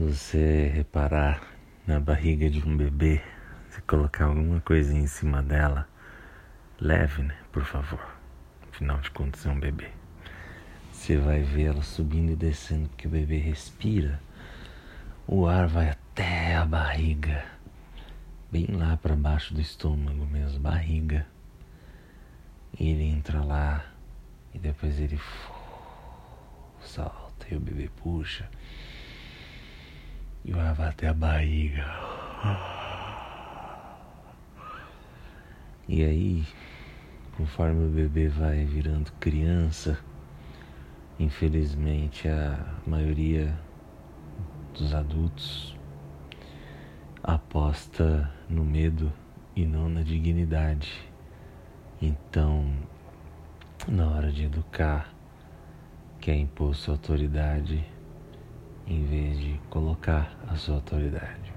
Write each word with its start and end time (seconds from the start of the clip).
você 0.00 0.70
reparar 0.74 1.42
na 1.86 2.00
barriga 2.00 2.48
de 2.48 2.66
um 2.66 2.74
bebê, 2.74 3.20
se 3.68 3.82
colocar 3.82 4.24
alguma 4.24 4.58
coisinha 4.58 5.02
em 5.02 5.06
cima 5.06 5.42
dela, 5.42 5.86
leve, 6.80 7.22
né? 7.22 7.36
Por 7.52 7.64
favor. 7.64 8.00
Afinal 8.72 8.98
de 9.00 9.10
contas, 9.10 9.44
é 9.44 9.50
um 9.50 9.60
bebê. 9.60 9.90
Você 10.90 11.18
vai 11.18 11.42
ver 11.42 11.64
ela 11.64 11.82
subindo 11.82 12.32
e 12.32 12.36
descendo 12.36 12.88
porque 12.88 13.06
o 13.06 13.10
bebê 13.10 13.36
respira. 13.36 14.18
O 15.26 15.46
ar 15.46 15.66
vai 15.66 15.90
até 15.90 16.56
a 16.56 16.64
barriga, 16.64 17.44
bem 18.50 18.68
lá 18.70 18.96
para 18.96 19.14
baixo 19.14 19.52
do 19.52 19.60
estômago 19.60 20.24
mesmo, 20.24 20.60
barriga. 20.60 21.26
E 22.78 22.88
ele 22.88 23.04
entra 23.04 23.44
lá 23.44 23.84
e 24.54 24.58
depois 24.58 24.98
ele 24.98 25.20
salta 26.80 27.46
e 27.50 27.54
o 27.54 27.60
bebê 27.60 27.90
puxa. 28.02 28.48
E 30.44 30.52
vai 30.52 30.74
bater 30.74 31.08
a 31.08 31.14
barriga. 31.14 31.84
E 35.86 36.04
aí, 36.04 36.46
conforme 37.36 37.86
o 37.86 37.90
bebê 37.90 38.28
vai 38.28 38.64
virando 38.64 39.12
criança, 39.20 39.98
infelizmente 41.18 42.28
a 42.28 42.58
maioria 42.86 43.54
dos 44.72 44.94
adultos 44.94 45.76
aposta 47.22 48.30
no 48.48 48.64
medo 48.64 49.12
e 49.54 49.66
não 49.66 49.88
na 49.88 50.02
dignidade. 50.02 50.92
Então, 52.00 52.72
na 53.86 54.08
hora 54.08 54.32
de 54.32 54.44
educar, 54.44 55.12
quer 56.18 56.36
impor 56.36 56.74
sua 56.74 56.94
autoridade 56.94 57.84
em 58.90 59.04
vez 59.04 59.38
de 59.38 59.60
colocar 59.70 60.36
a 60.48 60.56
sua 60.56 60.74
autoridade. 60.74 61.52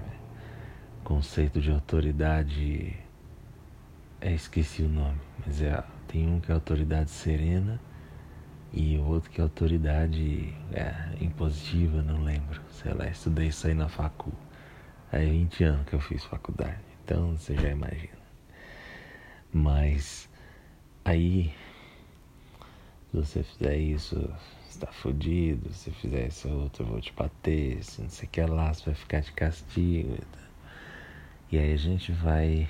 O 1.02 1.03
conceito 1.03 1.59
de 1.59 1.72
autoridade 1.72 2.95
é 4.22 4.31
esqueci 4.31 4.84
o 4.84 4.88
nome, 4.88 5.20
mas 5.45 5.62
é 5.62 5.84
tem 6.08 6.30
um 6.30 6.40
que 6.40 6.52
é 6.52 6.53
autoridade 6.53 7.09
serena 7.09 7.81
e 8.72 8.98
o 8.98 9.06
outro 9.06 9.31
que 9.31 9.42
é 9.42 9.44
autoridade 9.44 10.53
é, 10.72 10.94
impositiva, 11.20 12.03
não 12.03 12.23
lembro. 12.23 12.62
Sei 12.70 12.94
lá, 12.94 13.08
estudei 13.08 13.47
isso 13.47 13.66
aí 13.66 13.73
na 13.73 13.90
facu. 13.90 14.31
Aí 15.12 15.30
20 15.30 15.64
anos 15.64 15.88
que 15.88 15.94
eu 15.94 16.00
fiz 16.00 16.23
faculdade, 16.23 16.80
então 17.03 17.36
você 17.36 17.56
já 17.56 17.70
imagina. 17.70 18.23
Mas 19.52 20.30
aí 21.03 21.53
se 23.14 23.18
você 23.18 23.44
fizer 23.44 23.78
isso, 23.78 24.28
está 24.75 24.91
fodido. 24.91 25.71
Se 25.73 25.91
fizer 25.91 26.27
isso 26.27 26.49
outro, 26.49 26.83
eu 26.83 26.88
vou 26.89 27.02
te 27.02 27.13
bater. 27.13 27.83
Se 27.83 28.02
não 28.02 28.09
sei 28.09 28.27
o 28.27 28.31
que 28.31 28.41
lá, 28.41 28.73
você 28.73 28.85
vai 28.85 28.95
ficar 28.95 29.21
de 29.21 29.31
castigo. 29.31 30.17
E 31.52 31.57
aí 31.57 31.73
a 31.73 31.77
gente 31.77 32.11
vai. 32.11 32.69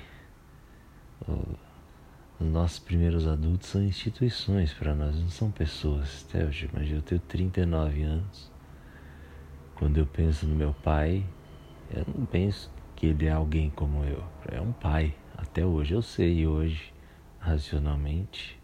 Os 2.38 2.46
nossos 2.46 2.78
primeiros 2.78 3.26
adultos 3.26 3.68
são 3.68 3.82
instituições 3.82 4.72
para 4.72 4.94
nós, 4.94 5.16
não 5.16 5.30
são 5.30 5.50
pessoas. 5.50 6.26
Até 6.28 6.44
hoje, 6.44 6.68
imagina, 6.72 6.98
eu 6.98 7.02
tenho 7.02 7.20
39 7.20 8.02
anos. 8.02 8.50
Quando 9.76 9.98
eu 9.98 10.06
penso 10.06 10.46
no 10.46 10.54
meu 10.54 10.74
pai, 10.74 11.24
eu 11.90 12.04
não 12.14 12.26
penso 12.26 12.70
que 12.94 13.06
ele 13.06 13.26
é 13.26 13.32
alguém 13.32 13.70
como 13.70 14.04
eu. 14.04 14.22
É 14.50 14.60
um 14.60 14.72
pai. 14.72 15.14
Até 15.36 15.64
hoje 15.64 15.94
eu 15.94 16.02
sei 16.02 16.46
hoje, 16.46 16.92
racionalmente, 17.38 18.60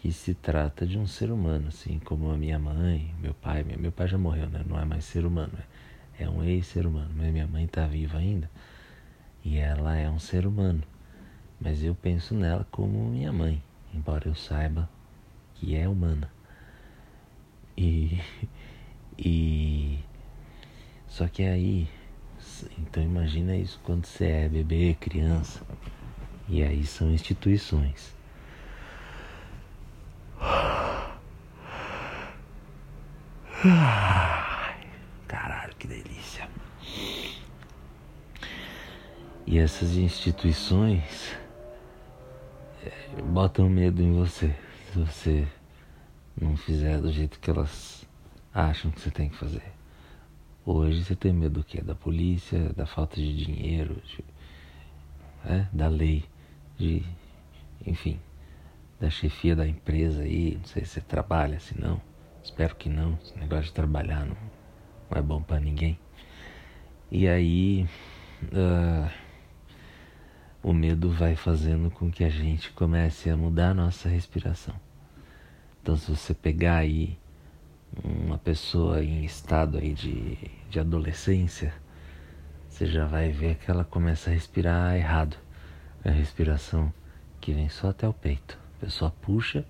que 0.00 0.10
se 0.10 0.32
trata 0.32 0.86
de 0.86 0.98
um 0.98 1.06
ser 1.06 1.30
humano, 1.30 1.68
assim 1.68 1.98
como 1.98 2.30
a 2.30 2.36
minha 2.36 2.58
mãe, 2.58 3.14
meu 3.20 3.34
pai. 3.34 3.62
Meu 3.62 3.92
pai 3.92 4.08
já 4.08 4.16
morreu, 4.16 4.48
né? 4.48 4.64
Não 4.66 4.80
é 4.80 4.84
mais 4.84 5.04
ser 5.04 5.26
humano, 5.26 5.52
é 6.18 6.26
um 6.26 6.42
ex-ser 6.42 6.86
humano. 6.86 7.10
Mas 7.14 7.30
minha 7.30 7.46
mãe 7.46 7.66
está 7.66 7.86
viva 7.86 8.16
ainda 8.16 8.50
e 9.44 9.58
ela 9.58 9.94
é 9.96 10.08
um 10.08 10.18
ser 10.18 10.46
humano. 10.46 10.82
Mas 11.60 11.84
eu 11.84 11.94
penso 11.94 12.34
nela 12.34 12.66
como 12.70 13.10
minha 13.10 13.30
mãe, 13.30 13.62
embora 13.92 14.26
eu 14.26 14.34
saiba 14.34 14.88
que 15.56 15.76
é 15.76 15.86
humana. 15.86 16.30
E, 17.76 18.18
e 19.18 19.98
só 21.08 21.28
que 21.28 21.42
aí, 21.42 21.86
então 22.78 23.02
imagina 23.02 23.54
isso 23.54 23.78
quando 23.84 24.06
você 24.06 24.24
é 24.24 24.48
bebê, 24.48 24.96
criança. 24.98 25.60
E 26.48 26.62
aí 26.62 26.86
são 26.86 27.10
instituições. 27.10 28.18
Caralho, 35.28 35.74
que 35.78 35.86
delícia. 35.86 36.48
E 39.46 39.58
essas 39.58 39.96
instituições 39.96 41.36
é, 42.84 43.20
botam 43.22 43.68
medo 43.68 44.02
em 44.02 44.12
você 44.12 44.56
se 44.90 44.98
você 44.98 45.48
não 46.40 46.56
fizer 46.56 47.00
do 47.00 47.12
jeito 47.12 47.38
que 47.38 47.50
elas 47.50 48.06
acham 48.52 48.90
que 48.90 49.00
você 49.00 49.10
tem 49.10 49.28
que 49.28 49.36
fazer. 49.36 49.62
Hoje 50.64 51.04
você 51.04 51.14
tem 51.14 51.32
medo 51.32 51.60
do 51.60 51.64
quê? 51.64 51.80
Da 51.80 51.94
polícia, 51.94 52.72
da 52.74 52.86
falta 52.86 53.16
de 53.16 53.44
dinheiro, 53.44 54.00
de, 54.06 54.24
é, 55.44 55.66
da 55.72 55.88
lei, 55.88 56.24
de, 56.78 57.04
enfim, 57.86 58.18
da 59.00 59.10
chefia 59.10 59.56
da 59.56 59.66
empresa 59.66 60.22
aí. 60.22 60.56
Não 60.56 60.64
sei 60.64 60.84
se 60.84 60.92
você 60.92 61.00
trabalha, 61.00 61.58
se 61.58 61.80
não. 61.80 62.00
Espero 62.42 62.76
que 62.76 62.88
não. 62.88 63.18
Esse 63.22 63.38
negócio 63.38 63.64
de 63.64 63.72
trabalhar 63.72 64.26
não, 64.26 64.36
não 65.10 65.18
é 65.18 65.22
bom 65.22 65.42
para 65.42 65.58
ninguém. 65.58 65.98
E 67.10 67.26
aí. 67.26 67.88
Uh, 68.44 69.10
o 70.62 70.74
medo 70.74 71.10
vai 71.10 71.34
fazendo 71.34 71.90
com 71.90 72.10
que 72.10 72.22
a 72.22 72.28
gente 72.28 72.70
comece 72.72 73.30
a 73.30 73.36
mudar 73.36 73.70
a 73.70 73.74
nossa 73.74 74.10
respiração. 74.10 74.74
Então, 75.80 75.96
se 75.96 76.10
você 76.10 76.34
pegar 76.34 76.76
aí 76.76 77.18
uma 78.04 78.36
pessoa 78.36 79.02
em 79.02 79.24
estado 79.24 79.78
aí 79.78 79.94
de, 79.94 80.36
de 80.68 80.78
adolescência, 80.78 81.72
você 82.68 82.86
já 82.86 83.06
vai 83.06 83.30
ver 83.30 83.56
que 83.56 83.70
ela 83.70 83.84
começa 83.84 84.28
a 84.28 84.34
respirar 84.34 84.94
errado. 84.94 85.36
É 86.04 86.10
a 86.10 86.12
respiração 86.12 86.92
que 87.40 87.54
vem 87.54 87.70
só 87.70 87.88
até 87.88 88.06
o 88.06 88.12
peito. 88.12 88.59
Pessoa 88.80 89.10
puxa 89.10 89.64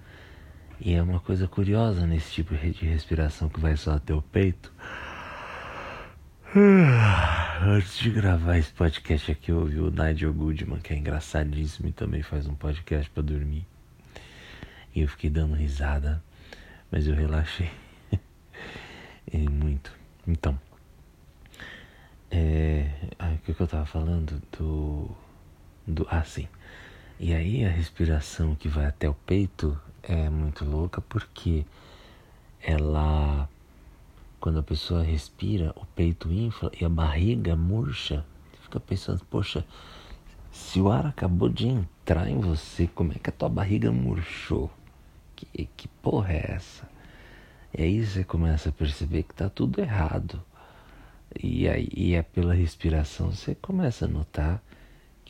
e 0.80 0.94
é 0.94 1.02
uma 1.02 1.20
coisa 1.20 1.48
curiosa 1.48 2.06
nesse 2.06 2.32
tipo 2.32 2.54
de 2.54 2.86
respiração 2.86 3.48
que 3.48 3.58
vai 3.60 3.76
só 3.76 3.94
até 3.94 4.14
o 4.14 4.22
peito. 4.22 4.72
Antes 7.62 7.98
de 7.98 8.10
gravar 8.10 8.56
esse 8.56 8.72
podcast 8.72 9.32
aqui, 9.32 9.50
eu 9.50 9.58
ouvi 9.58 9.78
o 9.78 9.90
Nigel 9.90 10.32
Goodman, 10.32 10.80
que 10.80 10.94
é 10.94 10.96
engraçadíssimo 10.96 11.88
e 11.88 11.92
também 11.92 12.22
faz 12.22 12.46
um 12.46 12.54
podcast 12.54 13.10
para 13.10 13.22
dormir. 13.22 13.66
E 14.94 15.02
eu 15.02 15.08
fiquei 15.08 15.28
dando 15.28 15.54
risada, 15.54 16.22
mas 16.90 17.06
eu 17.06 17.14
relaxei. 17.14 17.70
e 19.30 19.48
muito. 19.48 19.92
Então, 20.26 20.58
é, 22.30 22.88
o 23.18 23.38
que 23.38 23.60
eu 23.60 23.66
tava 23.66 23.86
falando? 23.86 24.40
Do, 24.56 25.10
do. 25.86 26.06
Ah, 26.08 26.22
sim. 26.22 26.48
E 27.22 27.34
aí 27.34 27.66
a 27.66 27.68
respiração 27.68 28.54
que 28.54 28.66
vai 28.66 28.86
até 28.86 29.06
o 29.06 29.12
peito 29.12 29.78
é 30.02 30.30
muito 30.30 30.64
louca 30.64 31.02
porque 31.02 31.66
ela 32.62 33.46
quando 34.40 34.60
a 34.60 34.62
pessoa 34.62 35.02
respira, 35.02 35.74
o 35.76 35.84
peito 35.84 36.32
infla 36.32 36.72
e 36.80 36.82
a 36.82 36.88
barriga 36.88 37.54
murcha. 37.54 38.24
Você 38.50 38.62
fica 38.62 38.80
pensando, 38.80 39.22
poxa, 39.26 39.66
se 40.50 40.80
o 40.80 40.90
ar 40.90 41.04
acabou 41.04 41.50
de 41.50 41.68
entrar 41.68 42.26
em 42.26 42.40
você, 42.40 42.86
como 42.86 43.12
é 43.12 43.16
que 43.16 43.28
a 43.28 43.32
tua 43.34 43.50
barriga 43.50 43.92
murchou? 43.92 44.70
Que, 45.36 45.68
que 45.76 45.88
porra 45.88 46.32
é 46.32 46.52
essa? 46.52 46.88
E 47.76 47.82
aí 47.82 48.02
você 48.02 48.24
começa 48.24 48.70
a 48.70 48.72
perceber 48.72 49.24
que 49.24 49.34
tá 49.34 49.50
tudo 49.50 49.78
errado. 49.78 50.42
E 51.38 51.68
aí 51.68 51.86
e 51.94 52.14
é 52.14 52.22
pela 52.22 52.54
respiração 52.54 53.30
você 53.30 53.54
começa 53.54 54.06
a 54.06 54.08
notar 54.08 54.62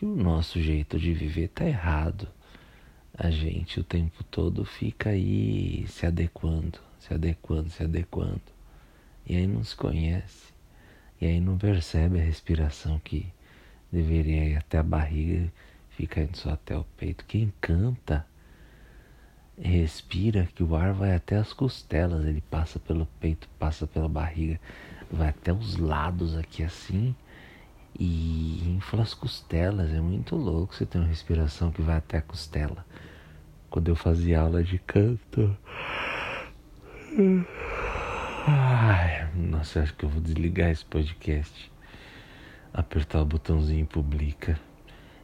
que 0.00 0.06
o 0.06 0.16
nosso 0.16 0.58
jeito 0.62 0.98
de 0.98 1.12
viver 1.12 1.48
tá 1.48 1.62
errado 1.62 2.26
a 3.12 3.30
gente 3.30 3.78
o 3.78 3.84
tempo 3.84 4.24
todo 4.24 4.64
fica 4.64 5.10
aí 5.10 5.84
se 5.88 6.06
adequando, 6.06 6.78
se 6.98 7.12
adequando, 7.12 7.68
se 7.68 7.82
adequando. 7.82 8.40
E 9.26 9.36
aí 9.36 9.46
não 9.46 9.62
se 9.62 9.76
conhece. 9.76 10.54
E 11.20 11.26
aí 11.26 11.38
não 11.38 11.58
percebe 11.58 12.18
a 12.18 12.22
respiração 12.22 12.98
que 12.98 13.30
deveria 13.92 14.46
ir 14.46 14.56
até 14.56 14.78
a 14.78 14.82
barriga, 14.82 15.52
fica 15.90 16.22
indo 16.22 16.34
só 16.34 16.52
até 16.52 16.74
o 16.74 16.84
peito. 16.96 17.26
Quem 17.26 17.52
canta 17.60 18.26
respira 19.60 20.48
que 20.54 20.62
o 20.62 20.74
ar 20.74 20.94
vai 20.94 21.14
até 21.14 21.36
as 21.36 21.52
costelas, 21.52 22.24
ele 22.24 22.42
passa 22.50 22.78
pelo 22.78 23.04
peito, 23.20 23.50
passa 23.58 23.86
pela 23.86 24.08
barriga, 24.08 24.58
vai 25.12 25.28
até 25.28 25.52
os 25.52 25.76
lados 25.76 26.38
aqui 26.38 26.62
assim 26.62 27.14
e 27.98 28.74
infla 28.76 29.02
as 29.02 29.14
costelas. 29.14 29.90
É 29.90 30.00
muito 30.00 30.36
louco 30.36 30.74
você 30.74 30.86
ter 30.86 30.98
uma 30.98 31.06
respiração 31.06 31.70
que 31.70 31.82
vai 31.82 31.96
até 31.96 32.18
a 32.18 32.22
costela 32.22 32.84
quando 33.70 33.88
eu 33.88 33.96
fazia 33.96 34.40
aula 34.40 34.62
de 34.64 34.78
canto. 34.80 35.56
Ai, 38.46 39.30
Nossa, 39.34 39.80
acho 39.80 39.94
que 39.94 40.04
eu 40.04 40.08
vou 40.08 40.20
desligar 40.20 40.70
esse 40.70 40.84
podcast, 40.84 41.70
apertar 42.74 43.22
o 43.22 43.24
botãozinho 43.24 43.86
publica 43.86 44.58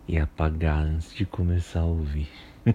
e 0.06 0.16
apagar 0.16 0.78
antes 0.78 1.12
de 1.12 1.26
começar 1.26 1.80
a 1.80 1.84
ouvir. 1.84 2.30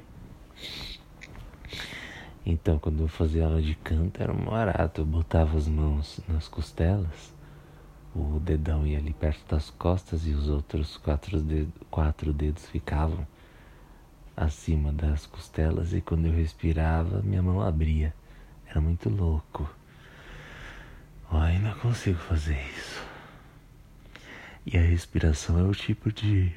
então, 2.46 2.78
quando 2.78 3.04
eu 3.04 3.08
fazia 3.08 3.46
aula 3.46 3.62
de 3.62 3.76
canto 3.76 4.22
era 4.22 4.34
um 4.34 4.46
barato. 4.46 5.02
Eu 5.02 5.06
botava 5.06 5.58
as 5.58 5.68
mãos 5.68 6.20
nas 6.28 6.50
costelas, 6.50 7.34
o 8.16 8.40
dedão 8.40 8.86
ia 8.86 8.98
ali 8.98 9.13
perto 9.13 9.48
das 9.48 9.69
costas 9.69 10.25
e 10.25 10.31
os 10.31 10.50
outros 10.50 10.98
quatro 10.98 11.40
dedos, 11.40 11.74
quatro 11.90 12.34
dedos 12.34 12.66
ficavam 12.68 13.25
acima 14.36 14.92
das 14.92 15.25
costelas 15.25 15.94
e 15.94 16.02
quando 16.02 16.25
eu 16.25 16.34
respirava, 16.34 17.22
minha 17.22 17.42
mão 17.42 17.62
abria. 17.62 18.13
Era 18.68 18.81
muito 18.81 19.10
louco. 19.10 19.69
Eu 21.31 21.38
ainda 21.38 21.74
consigo 21.75 22.18
fazer 22.19 22.60
isso. 22.78 23.02
E 24.66 24.78
a 24.78 24.81
respiração 24.81 25.60
é 25.60 25.63
o 25.63 25.74
tipo 25.74 26.12
de. 26.12 26.54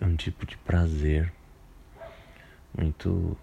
É 0.00 0.04
um 0.04 0.16
tipo 0.16 0.46
de 0.46 0.56
prazer 0.58 1.32
muito. 2.76 3.36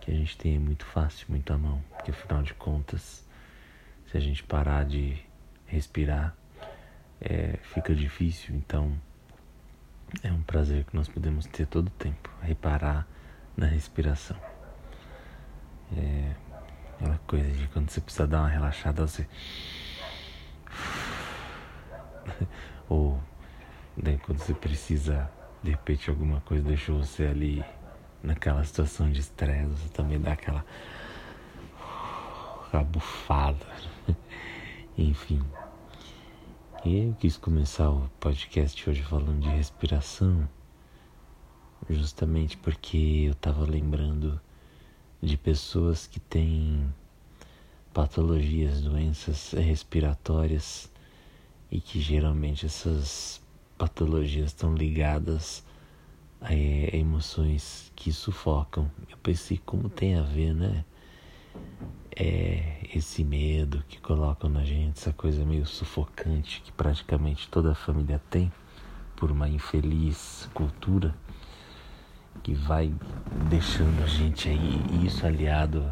que 0.00 0.10
a 0.10 0.14
gente 0.14 0.36
tem 0.36 0.58
muito 0.58 0.84
fácil, 0.84 1.26
muito 1.28 1.52
à 1.52 1.58
mão. 1.58 1.82
Porque 1.90 2.10
afinal 2.10 2.42
de 2.42 2.54
contas, 2.54 3.24
se 4.10 4.16
a 4.16 4.20
gente 4.20 4.42
parar 4.42 4.84
de 4.84 5.16
respirar, 5.66 6.34
é, 7.20 7.58
fica 7.62 7.94
difícil. 7.94 8.54
Então 8.56 8.92
é 10.22 10.32
um 10.32 10.42
prazer 10.42 10.84
que 10.84 10.96
nós 10.96 11.08
podemos 11.08 11.46
ter 11.46 11.66
todo 11.66 11.86
o 11.88 11.90
tempo, 11.90 12.30
reparar 12.42 13.06
na 13.56 13.66
respiração. 13.66 14.36
É 15.96 16.34
aquela 17.00 17.18
coisa 17.26 17.50
de 17.50 17.68
quando 17.68 17.90
você 17.90 18.00
precisa 18.00 18.26
dar 18.26 18.40
uma 18.40 18.48
relaxada, 18.48 19.06
você. 19.06 19.26
Ou 22.88 23.20
né, 23.96 24.18
quando 24.24 24.38
você 24.38 24.54
precisa, 24.54 25.30
de 25.62 25.70
repente, 25.70 26.10
alguma 26.10 26.40
coisa 26.42 26.64
deixou 26.64 26.98
você 26.98 27.24
ali 27.26 27.64
naquela 28.22 28.62
situação 28.64 29.10
de 29.10 29.20
estresse, 29.20 29.66
você 29.66 29.88
também 29.90 30.20
dá 30.20 30.32
aquela. 30.32 30.64
Aquela 32.70 32.84
bufada. 32.84 33.66
Enfim. 34.96 35.42
Eu 36.84 37.14
quis 37.18 37.36
começar 37.36 37.90
o 37.90 38.08
podcast 38.20 38.88
hoje 38.88 39.02
falando 39.02 39.40
de 39.40 39.48
respiração, 39.48 40.48
justamente 41.90 42.56
porque 42.56 43.24
eu 43.26 43.32
estava 43.32 43.64
lembrando 43.64 44.40
de 45.20 45.36
pessoas 45.36 46.06
que 46.06 46.20
têm 46.20 46.94
patologias, 47.92 48.80
doenças 48.80 49.50
respiratórias 49.52 50.90
e 51.70 51.80
que 51.80 52.00
geralmente 52.00 52.64
essas 52.64 53.42
patologias 53.76 54.46
estão 54.46 54.74
ligadas 54.74 55.64
a 56.40 56.54
emoções 56.54 57.92
que 57.96 58.12
sufocam. 58.12 58.90
Eu 59.10 59.18
pensei 59.18 59.58
como 59.58 59.90
tem 59.90 60.14
a 60.14 60.22
ver, 60.22 60.54
né? 60.54 60.84
É 62.16 62.80
esse 62.94 63.22
medo 63.24 63.84
que 63.88 64.00
colocam 64.00 64.50
na 64.50 64.64
gente, 64.64 64.98
essa 64.98 65.12
coisa 65.12 65.44
meio 65.44 65.66
sufocante 65.66 66.60
que 66.60 66.72
praticamente 66.72 67.48
toda 67.48 67.72
a 67.72 67.74
família 67.74 68.20
tem 68.30 68.52
por 69.16 69.30
uma 69.30 69.48
infeliz 69.48 70.48
cultura 70.52 71.14
que 72.42 72.54
vai 72.54 72.92
deixando 73.48 74.02
a 74.02 74.06
gente 74.06 74.48
aí, 74.48 75.06
isso 75.06 75.26
aliado 75.26 75.90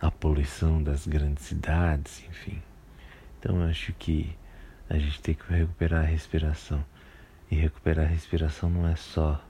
à 0.00 0.10
poluição 0.10 0.82
das 0.82 1.06
grandes 1.06 1.44
cidades, 1.44 2.24
enfim. 2.28 2.60
Então 3.38 3.62
eu 3.62 3.68
acho 3.68 3.92
que 3.92 4.36
a 4.88 4.98
gente 4.98 5.20
tem 5.20 5.34
que 5.34 5.52
recuperar 5.52 6.04
a 6.04 6.06
respiração. 6.06 6.84
E 7.50 7.54
recuperar 7.54 8.06
a 8.06 8.08
respiração 8.08 8.68
não 8.68 8.86
é 8.86 8.96
só 8.96 9.40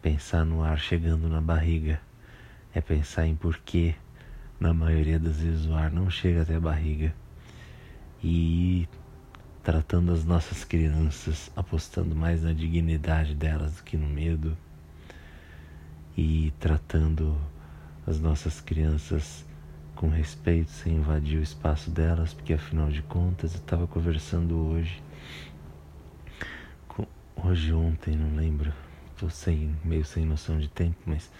pensar 0.00 0.44
no 0.44 0.62
ar 0.62 0.78
chegando 0.78 1.28
na 1.28 1.40
barriga, 1.40 2.00
é 2.74 2.80
pensar 2.80 3.26
em 3.26 3.34
porquê 3.34 3.94
na 4.62 4.72
maioria 4.72 5.18
das 5.18 5.40
vezes 5.40 5.66
o 5.66 5.74
ar 5.74 5.90
não 5.90 6.08
chega 6.08 6.42
até 6.42 6.54
a 6.54 6.60
barriga. 6.60 7.12
E 8.22 8.88
tratando 9.60 10.12
as 10.12 10.24
nossas 10.24 10.64
crianças, 10.64 11.50
apostando 11.56 12.14
mais 12.14 12.44
na 12.44 12.52
dignidade 12.52 13.34
delas 13.34 13.76
do 13.76 13.82
que 13.82 13.96
no 13.96 14.06
medo. 14.06 14.56
E 16.16 16.52
tratando 16.60 17.36
as 18.06 18.20
nossas 18.20 18.60
crianças 18.60 19.44
com 19.96 20.08
respeito, 20.08 20.70
sem 20.70 20.96
invadir 20.96 21.40
o 21.40 21.42
espaço 21.42 21.90
delas, 21.90 22.32
porque 22.32 22.52
afinal 22.52 22.88
de 22.88 23.02
contas 23.02 23.54
eu 23.54 23.60
estava 23.60 23.86
conversando 23.86 24.56
hoje, 24.56 25.02
hoje 27.36 27.72
ontem, 27.72 28.16
não 28.16 28.36
lembro, 28.36 28.72
estou 29.12 29.28
sem, 29.28 29.76
meio 29.84 30.04
sem 30.04 30.24
noção 30.24 30.58
de 30.58 30.68
tempo, 30.68 30.98
mas 31.06 31.30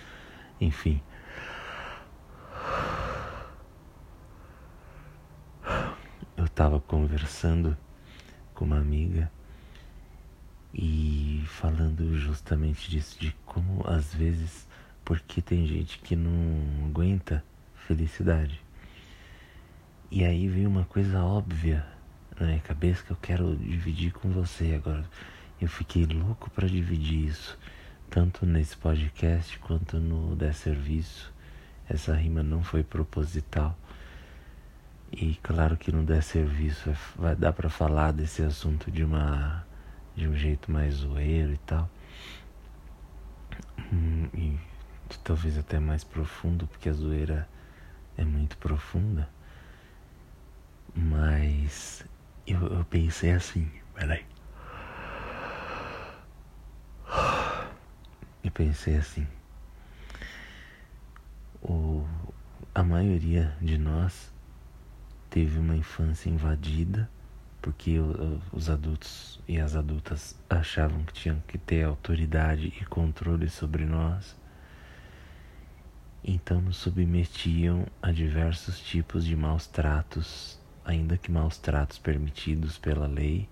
enfim, 0.61 1.01
eu 6.37 6.42
estava 6.53 6.79
conversando 6.79 7.75
com 8.55 8.67
uma 8.67 8.77
amiga 8.77 9.33
e 10.75 11.43
falando 11.47 12.15
justamente 12.19 12.91
disso, 12.91 13.19
de 13.19 13.35
como 13.47 13.83
às 13.89 14.15
vezes, 14.15 14.69
porque 15.03 15.41
tem 15.41 15.67
gente 15.67 15.99
que 15.99 16.15
não 16.15 16.87
aguenta 16.87 17.43
felicidade. 17.87 18.61
E 20.11 20.25
aí 20.25 20.47
veio 20.47 20.69
uma 20.69 20.85
coisa 20.85 21.25
óbvia 21.25 21.87
na 22.39 22.47
minha 22.47 22.61
cabeça 22.61 23.03
que 23.03 23.13
eu 23.13 23.19
quero 23.21 23.57
dividir 23.57 24.13
com 24.13 24.31
você 24.31 24.75
agora. 24.75 25.09
Eu 25.59 25.69
fiquei 25.69 26.05
louco 26.05 26.51
para 26.51 26.69
dividir 26.69 27.29
isso, 27.29 27.59
tanto 28.11 28.45
nesse 28.45 28.77
podcast 28.77 29.59
quanto 29.61 29.99
no 29.99 30.37
Der 30.37 30.55
Serviço. 30.55 31.33
Essa 31.89 32.15
rima 32.15 32.43
não 32.43 32.63
foi 32.63 32.85
proposital. 32.85 33.75
E 35.13 35.35
claro 35.43 35.77
que 35.77 35.93
não 35.93 36.05
der 36.05 36.23
serviço, 36.23 36.89
é 36.91 36.97
vai 37.17 37.37
dar 37.37 37.53
para 37.53 37.69
falar 37.69 38.13
desse 38.13 38.43
assunto 38.43 38.91
de 38.91 39.05
uma 39.05 39.67
de 40.17 40.27
um 40.27 40.35
jeito 40.35 40.73
mais 40.73 40.95
zoeiro 40.95 41.53
e 41.53 41.59
tal. 41.59 41.89
Hum, 43.93 44.29
e 44.35 44.59
talvez 45.23 45.59
até 45.59 45.79
mais 45.79 46.03
profundo, 46.03 46.67
porque 46.67 46.89
a 46.89 46.93
zoeira 46.93 47.47
é 48.17 48.25
muito 48.25 48.57
profunda. 48.57 49.29
Mas 50.95 52.05
eu, 52.47 52.67
eu 52.69 52.85
pensei 52.85 53.33
assim, 53.33 53.71
peraí. 53.95 54.25
Eu 58.43 58.51
pensei 58.51 58.97
assim. 58.97 59.27
O, 61.63 62.07
a 62.75 62.83
maioria 62.83 63.57
de 63.61 63.79
nós 63.79 64.33
teve 65.33 65.59
uma 65.59 65.75
infância 65.75 66.29
invadida 66.29 67.09
porque 67.63 67.97
os 68.53 68.69
adultos 68.69 69.41
e 69.49 69.59
as 69.59 69.75
adultas 69.75 70.37
achavam 70.51 71.05
que 71.05 71.13
tinham 71.15 71.43
que 71.49 71.57
ter 71.57 71.85
autoridade 71.85 72.73
e 72.81 72.85
controle 72.85 73.49
sobre 73.49 73.87
nós. 73.87 74.37
Então 76.23 76.61
nos 76.61 76.77
submetiam 76.77 77.87
a 78.03 78.13
diversos 78.13 78.79
tipos 78.79 79.25
de 79.25 79.35
maus 79.35 79.67
tratos, 79.67 80.61
ainda 80.85 81.17
que 81.17 81.31
maus 81.31 81.57
tratos 81.57 81.99
permitidos 81.99 82.77
pela 82.77 83.07
lei, 83.07 83.49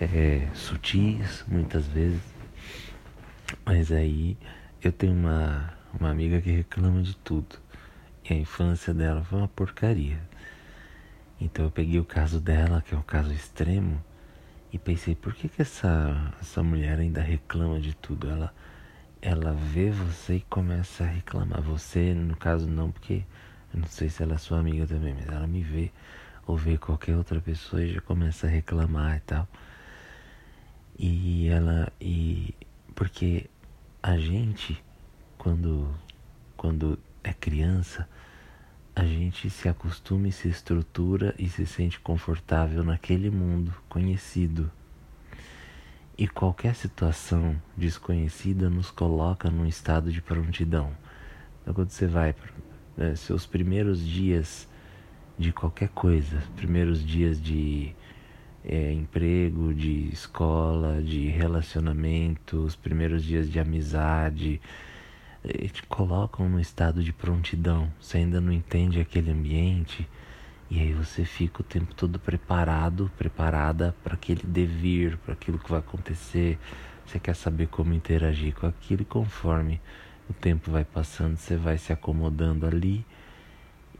é, 0.00 0.48
sutis 0.54 1.44
muitas 1.46 1.86
vezes. 1.88 2.22
Mas 3.66 3.92
aí 3.92 4.38
eu 4.80 4.90
tenho 4.90 5.12
uma, 5.12 5.74
uma 6.00 6.08
amiga 6.08 6.40
que 6.40 6.50
reclama 6.50 7.02
de 7.02 7.14
tudo. 7.16 7.61
E 8.28 8.32
a 8.32 8.36
infância 8.36 8.94
dela 8.94 9.24
foi 9.24 9.38
uma 9.38 9.48
porcaria. 9.48 10.20
Então 11.40 11.64
eu 11.64 11.70
peguei 11.70 11.98
o 11.98 12.04
caso 12.04 12.40
dela, 12.40 12.82
que 12.82 12.94
é 12.94 12.98
um 12.98 13.02
caso 13.02 13.32
extremo, 13.32 14.02
e 14.72 14.78
pensei, 14.78 15.14
por 15.14 15.34
que, 15.34 15.48
que 15.48 15.60
essa, 15.60 16.34
essa 16.40 16.62
mulher 16.62 16.98
ainda 16.98 17.20
reclama 17.20 17.80
de 17.80 17.94
tudo? 17.94 18.30
Ela, 18.30 18.54
ela 19.20 19.52
vê 19.52 19.90
você 19.90 20.36
e 20.36 20.40
começa 20.42 21.04
a 21.04 21.06
reclamar. 21.06 21.60
Você, 21.62 22.14
no 22.14 22.36
caso, 22.36 22.68
não, 22.68 22.90
porque 22.90 23.24
eu 23.74 23.80
não 23.80 23.88
sei 23.88 24.08
se 24.08 24.22
ela 24.22 24.34
é 24.34 24.38
sua 24.38 24.60
amiga 24.60 24.86
também, 24.86 25.14
mas 25.14 25.28
ela 25.28 25.46
me 25.46 25.62
vê 25.62 25.90
ou 26.46 26.56
vê 26.56 26.78
qualquer 26.78 27.16
outra 27.16 27.40
pessoa 27.40 27.82
e 27.82 27.92
já 27.92 28.00
começa 28.00 28.46
a 28.46 28.50
reclamar 28.50 29.16
e 29.16 29.20
tal. 29.20 29.48
E 30.98 31.48
ela. 31.48 31.92
E. 32.00 32.54
Porque 32.94 33.48
a 34.02 34.16
gente, 34.16 34.82
quando. 35.38 35.88
Quando 36.56 36.98
é 37.22 37.32
criança, 37.32 38.08
a 38.94 39.04
gente 39.04 39.48
se 39.48 39.68
acostuma 39.68 40.28
e 40.28 40.32
se 40.32 40.48
estrutura 40.48 41.34
e 41.38 41.48
se 41.48 41.64
sente 41.66 41.98
confortável 41.98 42.84
naquele 42.84 43.30
mundo 43.30 43.74
conhecido. 43.88 44.70
E 46.16 46.28
qualquer 46.28 46.74
situação 46.74 47.60
desconhecida 47.76 48.68
nos 48.68 48.90
coloca 48.90 49.50
num 49.50 49.66
estado 49.66 50.12
de 50.12 50.20
prontidão. 50.20 50.94
Então, 51.62 51.72
quando 51.72 51.90
você 51.90 52.06
vai 52.06 52.34
né? 52.96 53.14
seus 53.16 53.46
primeiros 53.46 54.04
dias 54.06 54.68
de 55.38 55.52
qualquer 55.52 55.88
coisa, 55.88 56.42
primeiros 56.54 57.04
dias 57.04 57.40
de 57.40 57.94
é, 58.64 58.92
emprego, 58.92 59.72
de 59.72 60.10
escola, 60.12 61.02
de 61.02 61.28
relacionamento, 61.28 62.58
os 62.58 62.76
primeiros 62.76 63.24
dias 63.24 63.50
de 63.50 63.58
amizade, 63.58 64.60
te 65.44 65.82
colocam 65.84 66.48
no 66.48 66.60
estado 66.60 67.02
de 67.02 67.12
prontidão. 67.12 67.92
Você 68.00 68.18
ainda 68.18 68.40
não 68.40 68.52
entende 68.52 69.00
aquele 69.00 69.30
ambiente 69.30 70.08
e 70.70 70.80
aí 70.80 70.92
você 70.92 71.24
fica 71.24 71.60
o 71.60 71.64
tempo 71.64 71.94
todo 71.94 72.18
preparado, 72.18 73.10
preparada 73.18 73.94
para 74.02 74.14
aquele 74.14 74.42
devir, 74.44 75.18
para 75.18 75.34
aquilo 75.34 75.58
que 75.58 75.70
vai 75.70 75.80
acontecer. 75.80 76.58
Você 77.04 77.18
quer 77.18 77.34
saber 77.34 77.66
como 77.66 77.92
interagir 77.92 78.54
com 78.54 78.66
aquilo 78.66 79.02
e 79.02 79.04
conforme 79.04 79.80
o 80.30 80.32
tempo 80.32 80.70
vai 80.70 80.84
passando, 80.84 81.36
você 81.36 81.56
vai 81.56 81.76
se 81.76 81.92
acomodando 81.92 82.66
ali 82.66 83.04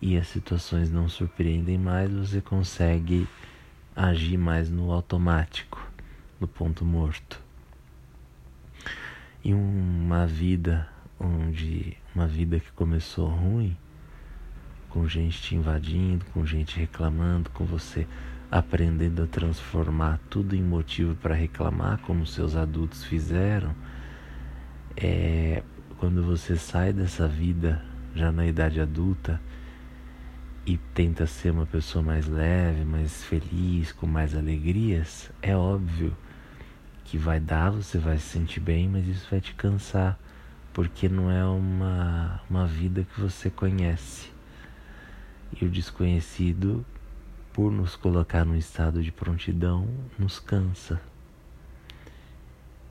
e 0.01 0.17
as 0.17 0.29
situações 0.29 0.91
não 0.91 1.09
surpreendem 1.09 1.79
mais, 1.79 2.11
você 2.11 2.41
consegue 2.41 3.29
agir 3.95 4.37
mais 4.37 4.71
no 4.71 4.91
automático, 4.91 5.87
no 6.41 6.49
ponto 6.49 6.85
morto. 6.85 7.41
E 9.45 9.53
uma 9.53 10.27
vida 10.27 10.92
onde 11.23 11.97
uma 12.15 12.27
vida 12.27 12.59
que 12.59 12.71
começou 12.73 13.29
ruim, 13.29 13.77
com 14.89 15.09
gente 15.09 15.41
te 15.41 15.55
invadindo, 15.55 16.25
com 16.27 16.45
gente 16.45 16.79
reclamando, 16.79 17.49
com 17.51 17.65
você 17.65 18.07
aprendendo 18.51 19.23
a 19.23 19.27
transformar 19.27 20.21
tudo 20.29 20.55
em 20.55 20.63
motivo 20.63 21.15
para 21.15 21.35
reclamar, 21.35 21.99
como 22.01 22.27
seus 22.27 22.55
adultos 22.55 23.05
fizeram, 23.05 23.75
é 24.97 25.63
quando 25.99 26.23
você 26.23 26.57
sai 26.57 26.93
dessa 26.93 27.27
vida 27.27 27.83
já 28.15 28.31
na 28.31 28.45
idade 28.45 28.81
adulta 28.81 29.41
e 30.67 30.77
tenta 30.77 31.27
ser 31.27 31.51
uma 31.51 31.65
pessoa 31.65 32.03
mais 32.05 32.27
leve, 32.29 32.85
mais 32.85 33.25
feliz, 33.25 33.93
com 33.93 34.07
mais 34.07 34.35
alegrias, 34.35 35.31
é 35.41 35.57
óbvio 35.57 36.15
que 37.05 37.17
vai 37.17 37.41
dar, 37.41 37.71
você 37.71 37.99
vai 37.99 38.19
se 38.19 38.29
sentir 38.29 38.61
bem, 38.61 38.89
mas 38.89 39.07
isso 39.07 39.27
vai 39.31 39.41
te 39.41 39.55
cansar, 39.55 40.19
porque 40.73 41.09
não 41.09 41.31
é 41.31 41.45
uma, 41.45 42.41
uma 42.49 42.67
vida 42.67 43.05
que 43.05 43.21
você 43.21 43.51
conhece. 43.51 44.31
E 45.61 45.65
o 45.65 45.71
desconhecido, 45.71 46.85
por 47.53 47.71
nos 47.71 47.95
colocar 47.95 48.45
num 48.45 48.57
estado 48.57 49.03
de 49.03 49.13
prontidão, 49.13 49.87
nos 50.19 50.39
cansa. 50.39 51.01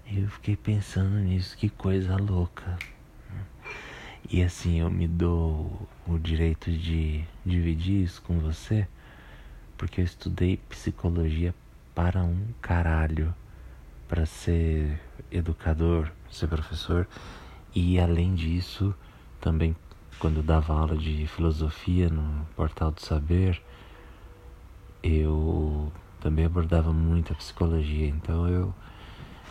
Eu 0.06 0.28
fiquei 0.28 0.56
pensando 0.56 1.16
nisso, 1.16 1.58
que 1.58 1.70
coisa 1.70 2.16
louca. 2.18 2.78
E 4.30 4.44
assim, 4.44 4.80
eu 4.80 4.90
me 4.90 5.08
dou 5.08 5.88
o 6.08 6.20
direito 6.20 6.72
de 6.72 7.24
dividir 7.46 8.04
isso 8.04 8.22
com 8.22 8.38
você, 8.40 8.88
porque 9.78 10.02
eu 10.02 10.06
estudei 10.06 10.58
psicologia 10.70 11.56
para 11.96 12.24
um 12.24 12.46
caralho, 12.62 13.34
para 14.08 14.26
ser 14.26 15.00
educador, 15.32 16.12
ser 16.30 16.48
professor, 16.48 17.08
e 17.74 18.00
além 18.00 18.36
disso, 18.36 18.94
também 19.40 19.76
quando 20.20 20.44
dava 20.44 20.74
aula 20.74 20.96
de 20.96 21.26
filosofia 21.28 22.10
no 22.10 22.46
Portal 22.56 22.92
do 22.92 23.02
Saber, 23.02 23.62
eu 25.02 25.92
também 26.20 26.46
abordava 26.46 26.94
muito 26.94 27.34
a 27.34 27.36
psicologia, 27.36 28.08
então 28.08 28.48
eu 28.48 28.74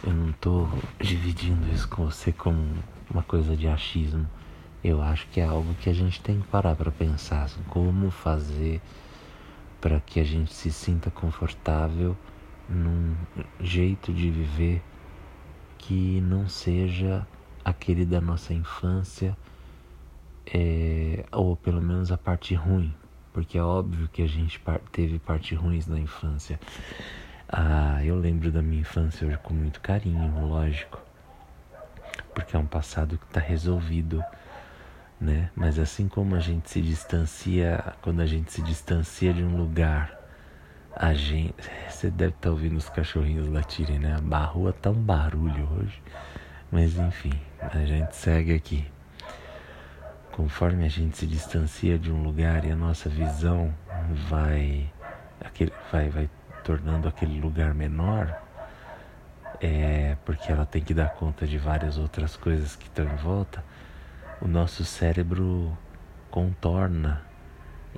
eu 0.03 0.15
não 0.15 0.31
estou 0.31 0.67
dividindo 0.99 1.71
isso 1.75 1.87
com 1.89 2.07
você 2.07 2.33
como 2.33 2.73
uma 3.11 3.23
coisa 3.23 3.55
de 3.55 3.69
achismo. 3.69 4.27
Eu 4.83 5.03
acho 5.03 5.27
que 5.29 5.41
é 5.41 5.45
algo 5.45 5.75
que 5.75 5.91
a 5.91 5.93
gente 5.93 6.23
tem 6.23 6.41
que 6.41 6.49
parar 6.49 6.75
para 6.75 6.91
pensar 6.91 7.43
assim, 7.43 7.61
como 7.69 8.11
fazer 8.11 8.81
para 9.79 10.01
que 10.01 10.19
a 10.19 10.25
gente 10.25 10.55
se 10.55 10.73
sinta 10.73 11.11
confortável 11.11 12.17
num 12.67 13.15
jeito 13.61 14.11
de 14.13 14.31
viver 14.31 14.83
que 15.77 16.21
não 16.23 16.49
seja 16.49 17.27
aquele 17.71 18.05
da 18.05 18.21
nossa 18.21 18.53
infância 18.53 19.37
é, 20.47 21.25
ou 21.33 21.57
pelo 21.57 21.81
menos 21.81 22.11
a 22.13 22.19
parte 22.19 22.55
ruim 22.55 22.93
porque 23.33 23.57
é 23.57 23.63
óbvio 23.63 24.09
que 24.13 24.23
a 24.23 24.27
gente 24.27 24.61
teve 24.91 25.19
partes 25.19 25.57
ruins 25.57 25.87
na 25.87 25.99
infância 25.99 26.59
ah, 27.49 28.05
eu 28.05 28.17
lembro 28.17 28.51
da 28.51 28.63
minha 28.63 28.81
infância 28.81 29.27
hoje 29.27 29.39
com 29.43 29.55
muito 29.55 29.81
carinho 29.81 30.47
lógico 30.47 31.01
porque 32.35 32.57
é 32.57 32.59
um 32.59 32.67
passado 32.67 33.19
que 33.19 33.25
está 33.25 33.41
resolvido 33.41 34.23
né? 35.21 35.51
Mas 35.55 35.79
assim 35.79 36.09
como 36.09 36.35
a 36.35 36.41
gente 36.41 36.71
se 36.71 36.81
distancia, 36.81 37.95
quando 38.01 38.21
a 38.21 38.27
gente 38.27 38.51
se 38.51 38.63
distancia 38.63 39.35
de 39.35 39.45
um 39.45 39.57
lugar, 39.57 40.19
a 40.97 41.13
gente, 41.13 41.55
você 41.89 42.11
deve 42.11 42.31
estar 42.31 42.49
tá 42.49 42.51
ouvindo 42.51 42.77
os 42.77 42.89
cachorrinhos 42.89 43.47
latirem, 43.49 43.99
né? 43.99 44.17
A 44.31 44.45
rua 44.45 44.73
tá 44.73 44.91
um 44.91 44.95
barulho 44.95 45.69
hoje, 45.77 46.03
mas 46.73 46.97
enfim, 46.97 47.33
a 47.61 47.85
gente 47.85 48.15
segue 48.17 48.55
aqui. 48.55 48.87
Conforme 50.33 50.85
a 50.85 50.89
gente 50.89 51.17
se 51.17 51.27
distancia 51.27 51.99
de 51.99 52.11
um 52.11 52.23
lugar 52.23 52.65
e 52.65 52.71
a 52.71 52.77
nossa 52.77 53.09
visão 53.09 53.75
vai, 54.29 54.91
aquele, 55.45 55.73
vai, 55.93 56.09
vai 56.09 56.31
tornando 56.65 57.09
aquele 57.09 57.41
lugar 57.41 57.75
menor, 57.75 58.41
é 59.61 60.17
porque 60.25 60.51
ela 60.51 60.65
tem 60.65 60.83
que 60.83 60.95
dar 60.95 61.11
conta 61.11 61.47
de 61.47 61.59
várias 61.59 61.99
outras 61.99 62.37
coisas 62.37 62.77
que 62.77 62.87
estão 62.87 63.05
em 63.05 63.17
volta 63.17 63.63
o 64.41 64.49
nosso 64.49 64.85
cérebro 64.85 65.77
contorna, 66.31 67.23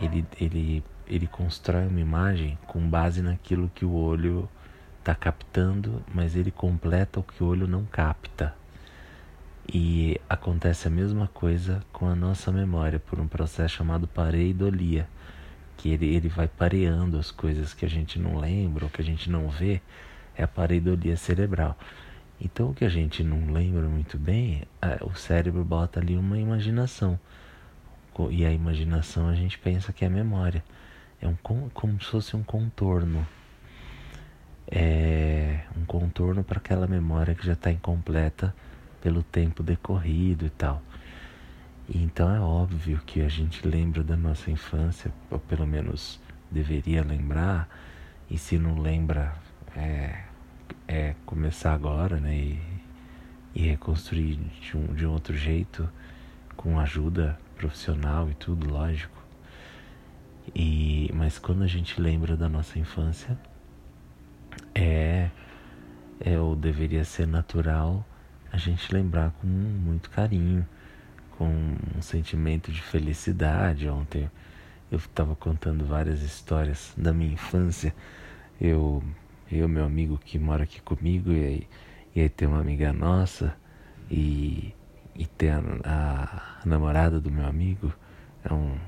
ele, 0.00 0.26
ele, 0.40 0.84
ele 1.06 1.26
constrói 1.28 1.86
uma 1.86 2.00
imagem 2.00 2.58
com 2.66 2.80
base 2.80 3.22
naquilo 3.22 3.70
que 3.72 3.84
o 3.84 3.92
olho 3.92 4.48
está 4.98 5.14
captando, 5.14 6.02
mas 6.12 6.34
ele 6.34 6.50
completa 6.50 7.20
o 7.20 7.22
que 7.22 7.44
o 7.44 7.46
olho 7.46 7.68
não 7.68 7.84
capta. 7.84 8.54
E 9.68 10.20
acontece 10.28 10.88
a 10.88 10.90
mesma 10.90 11.28
coisa 11.28 11.82
com 11.92 12.06
a 12.06 12.14
nossa 12.14 12.50
memória 12.50 12.98
por 12.98 13.20
um 13.20 13.28
processo 13.28 13.76
chamado 13.76 14.08
pareidolia, 14.08 15.08
que 15.76 15.90
ele, 15.90 16.14
ele 16.14 16.28
vai 16.28 16.48
pareando 16.48 17.18
as 17.18 17.30
coisas 17.30 17.72
que 17.72 17.84
a 17.84 17.88
gente 17.88 18.18
não 18.18 18.38
lembra 18.38 18.84
ou 18.84 18.90
que 18.90 19.00
a 19.00 19.04
gente 19.04 19.30
não 19.30 19.48
vê, 19.48 19.80
é 20.36 20.42
a 20.42 20.48
pareidolia 20.48 21.16
cerebral. 21.16 21.76
Então, 22.40 22.70
o 22.70 22.74
que 22.74 22.84
a 22.84 22.88
gente 22.88 23.22
não 23.22 23.52
lembra 23.52 23.82
muito 23.82 24.18
bem, 24.18 24.62
o 25.02 25.14
cérebro 25.14 25.64
bota 25.64 26.00
ali 26.00 26.16
uma 26.16 26.36
imaginação. 26.36 27.18
E 28.30 28.44
a 28.44 28.50
imaginação 28.50 29.28
a 29.28 29.34
gente 29.34 29.58
pensa 29.58 29.92
que 29.92 30.04
é 30.04 30.08
memória. 30.08 30.62
É 31.20 31.28
um, 31.28 31.36
como 31.72 32.02
se 32.02 32.10
fosse 32.10 32.34
um 32.36 32.42
contorno. 32.42 33.24
É 34.68 35.60
um 35.76 35.84
contorno 35.84 36.42
para 36.42 36.58
aquela 36.58 36.88
memória 36.88 37.34
que 37.34 37.46
já 37.46 37.52
está 37.52 37.70
incompleta 37.70 38.52
pelo 39.02 39.22
tempo 39.22 39.62
decorrido 39.62 40.46
e 40.46 40.50
tal. 40.50 40.80
E 41.88 42.02
então 42.02 42.34
é 42.34 42.40
óbvio 42.40 43.02
que 43.04 43.20
a 43.20 43.28
gente 43.28 43.66
lembra 43.66 44.02
da 44.02 44.16
nossa 44.16 44.50
infância, 44.50 45.12
ou 45.30 45.38
pelo 45.38 45.66
menos 45.66 46.20
deveria 46.50 47.02
lembrar, 47.02 47.68
e 48.30 48.38
se 48.38 48.56
não 48.56 48.78
lembra, 48.78 49.34
é, 49.76 50.24
é 50.86 51.14
começar 51.26 51.74
agora, 51.74 52.18
né? 52.18 52.34
E, 52.34 52.62
e 53.54 53.66
reconstruir 53.66 54.36
de 54.60 54.76
um, 54.76 54.94
de 54.94 55.06
um 55.06 55.12
outro 55.12 55.36
jeito, 55.36 55.86
com 56.56 56.78
ajuda 56.78 57.38
profissional 57.56 58.30
e 58.30 58.34
tudo, 58.34 58.70
lógico. 58.70 59.20
E, 60.54 61.10
mas 61.12 61.38
quando 61.38 61.62
a 61.62 61.66
gente 61.66 62.00
lembra 62.00 62.36
da 62.36 62.48
nossa 62.48 62.78
infância, 62.78 63.38
é, 64.74 65.28
é 66.20 66.38
ou 66.38 66.56
deveria 66.56 67.04
ser 67.04 67.26
natural 67.26 68.06
a 68.52 68.56
gente 68.56 68.92
lembrar 68.94 69.30
com 69.40 69.46
muito 69.46 70.10
carinho, 70.10 70.66
com 71.38 71.76
um 71.96 72.02
sentimento 72.02 72.70
de 72.70 72.82
felicidade. 72.82 73.88
Ontem 73.88 74.30
eu 74.90 74.98
estava 74.98 75.34
contando 75.34 75.84
várias 75.84 76.22
histórias 76.22 76.92
da 76.96 77.12
minha 77.12 77.32
infância. 77.32 77.94
Eu 78.60 79.02
eu, 79.52 79.68
meu 79.68 79.84
amigo 79.84 80.16
que 80.16 80.38
mora 80.38 80.64
aqui 80.64 80.80
comigo, 80.80 81.30
e 81.30 81.44
aí, 81.44 81.68
e 82.14 82.20
aí 82.22 82.28
tem 82.30 82.48
uma 82.48 82.60
amiga 82.60 82.90
nossa, 82.90 83.54
e, 84.10 84.74
e 85.14 85.26
tem 85.26 85.50
a, 85.50 85.60
a, 85.84 86.66
namorada 86.66 87.20
do 87.20 87.30
meu 87.30 87.46
amigo, 87.46 87.92
é 88.44 88.52
um. 88.52 88.78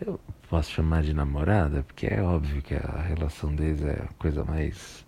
Eu 0.00 0.20
posso 0.50 0.72
chamar 0.72 1.02
de 1.04 1.14
namorada, 1.14 1.84
porque 1.84 2.06
é 2.08 2.20
óbvio 2.20 2.60
que 2.60 2.74
a 2.74 3.02
relação 3.02 3.54
deles 3.54 3.82
é 3.82 4.02
a 4.02 4.08
coisa 4.18 4.44
mais, 4.44 5.05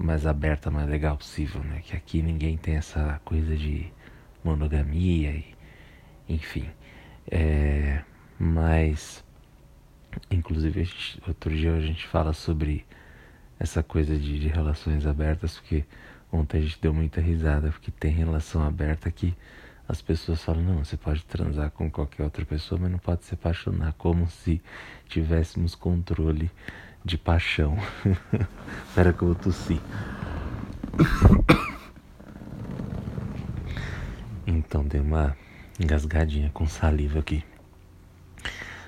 mais 0.00 0.26
aberta, 0.26 0.70
mais 0.70 0.88
legal 0.88 1.16
possível, 1.16 1.62
né? 1.62 1.80
Que 1.84 1.96
aqui 1.96 2.22
ninguém 2.22 2.56
tem 2.56 2.76
essa 2.76 3.20
coisa 3.24 3.54
de 3.56 3.92
monogamia, 4.42 5.30
e, 5.30 5.54
enfim. 6.28 6.68
É, 7.30 8.02
mas, 8.38 9.22
inclusive, 10.30 10.84
gente, 10.84 11.22
outro 11.28 11.54
dia 11.54 11.74
a 11.74 11.80
gente 11.80 12.06
fala 12.06 12.32
sobre 12.32 12.86
essa 13.58 13.82
coisa 13.82 14.16
de, 14.16 14.38
de 14.40 14.48
relações 14.48 15.06
abertas, 15.06 15.58
porque 15.58 15.84
ontem 16.32 16.58
a 16.58 16.60
gente 16.62 16.80
deu 16.80 16.94
muita 16.94 17.20
risada, 17.20 17.70
porque 17.70 17.90
tem 17.90 18.10
relação 18.10 18.62
aberta 18.62 19.10
que 19.10 19.36
as 19.86 20.00
pessoas 20.00 20.42
falam, 20.42 20.62
não, 20.62 20.84
você 20.84 20.96
pode 20.96 21.24
transar 21.24 21.70
com 21.72 21.90
qualquer 21.90 22.22
outra 22.22 22.46
pessoa, 22.46 22.80
mas 22.80 22.90
não 22.90 22.98
pode 22.98 23.24
se 23.24 23.34
apaixonar, 23.34 23.92
como 23.94 24.28
se 24.28 24.62
tivéssemos 25.08 25.74
controle 25.74 26.50
de 27.04 27.16
paixão. 27.16 27.76
Espera 28.88 29.12
que 29.12 29.22
eu 29.22 29.28
vou 29.28 29.34
tossir. 29.34 29.80
Então 34.46 34.84
dei 34.84 35.00
uma 35.00 35.36
engasgadinha 35.78 36.50
com 36.50 36.66
saliva 36.66 37.20
aqui. 37.20 37.44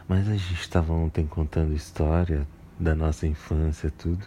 Mas 0.09 0.28
a 0.28 0.33
gente 0.33 0.61
estava 0.61 0.92
ontem 0.92 1.26
contando 1.26 1.73
história 1.75 2.47
da 2.78 2.95
nossa 2.95 3.26
infância, 3.26 3.90
tudo. 3.90 4.26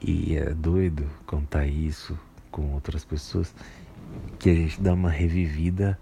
E 0.00 0.36
é 0.36 0.52
doido 0.52 1.08
contar 1.26 1.66
isso 1.66 2.18
com 2.50 2.72
outras 2.72 3.04
pessoas, 3.04 3.54
que 4.38 4.50
a 4.50 4.54
gente 4.54 4.80
dá 4.80 4.94
uma 4.94 5.10
revivida 5.10 5.98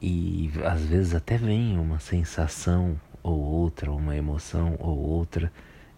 e 0.00 0.50
às 0.64 0.82
vezes 0.82 1.14
até 1.14 1.38
vem 1.38 1.78
uma 1.78 1.98
sensação 1.98 3.00
ou 3.22 3.38
outra, 3.40 3.90
uma 3.90 4.14
emoção 4.16 4.76
ou 4.78 4.98
outra 4.98 5.50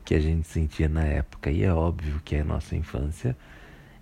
que 0.09 0.15
a 0.15 0.21
gente 0.21 0.49
sentia 0.49 0.88
na 0.88 1.05
época. 1.05 1.50
E 1.50 1.62
é 1.62 1.71
óbvio 1.71 2.19
que 2.25 2.35
a 2.35 2.43
nossa 2.43 2.75
infância 2.75 3.37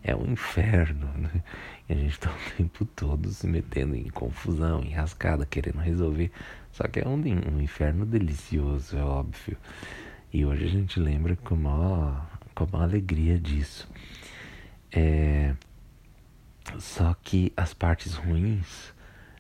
é 0.05 0.15
um 0.15 0.25
inferno, 0.25 1.11
né? 1.19 1.43
E 1.89 1.95
a 1.95 1.97
gente 1.97 2.13
está 2.13 2.31
o 2.31 2.57
tempo 2.57 2.85
todo 2.85 3.29
se 3.31 3.45
metendo 3.49 3.97
em 3.97 4.09
confusão, 4.09 4.85
em 4.85 4.91
rascada, 4.91 5.45
querendo 5.45 5.81
resolver. 5.81 6.31
Só 6.71 6.87
que 6.87 7.01
é 7.01 7.09
um, 7.09 7.17
um 7.17 7.61
inferno 7.61 8.07
delicioso, 8.07 8.97
é 8.97 9.03
óbvio. 9.03 9.57
E 10.33 10.47
hoje 10.47 10.67
a 10.67 10.69
gente 10.69 11.01
lembra 11.01 11.35
com 11.35 11.57
a 11.57 11.59
maior, 11.59 12.39
com 12.55 12.77
alegria 12.77 13.37
disso. 13.37 13.89
É... 14.93 15.57
Só 16.79 17.15
que 17.15 17.53
as 17.57 17.75
partes 17.75 18.15
ruins, 18.15 18.95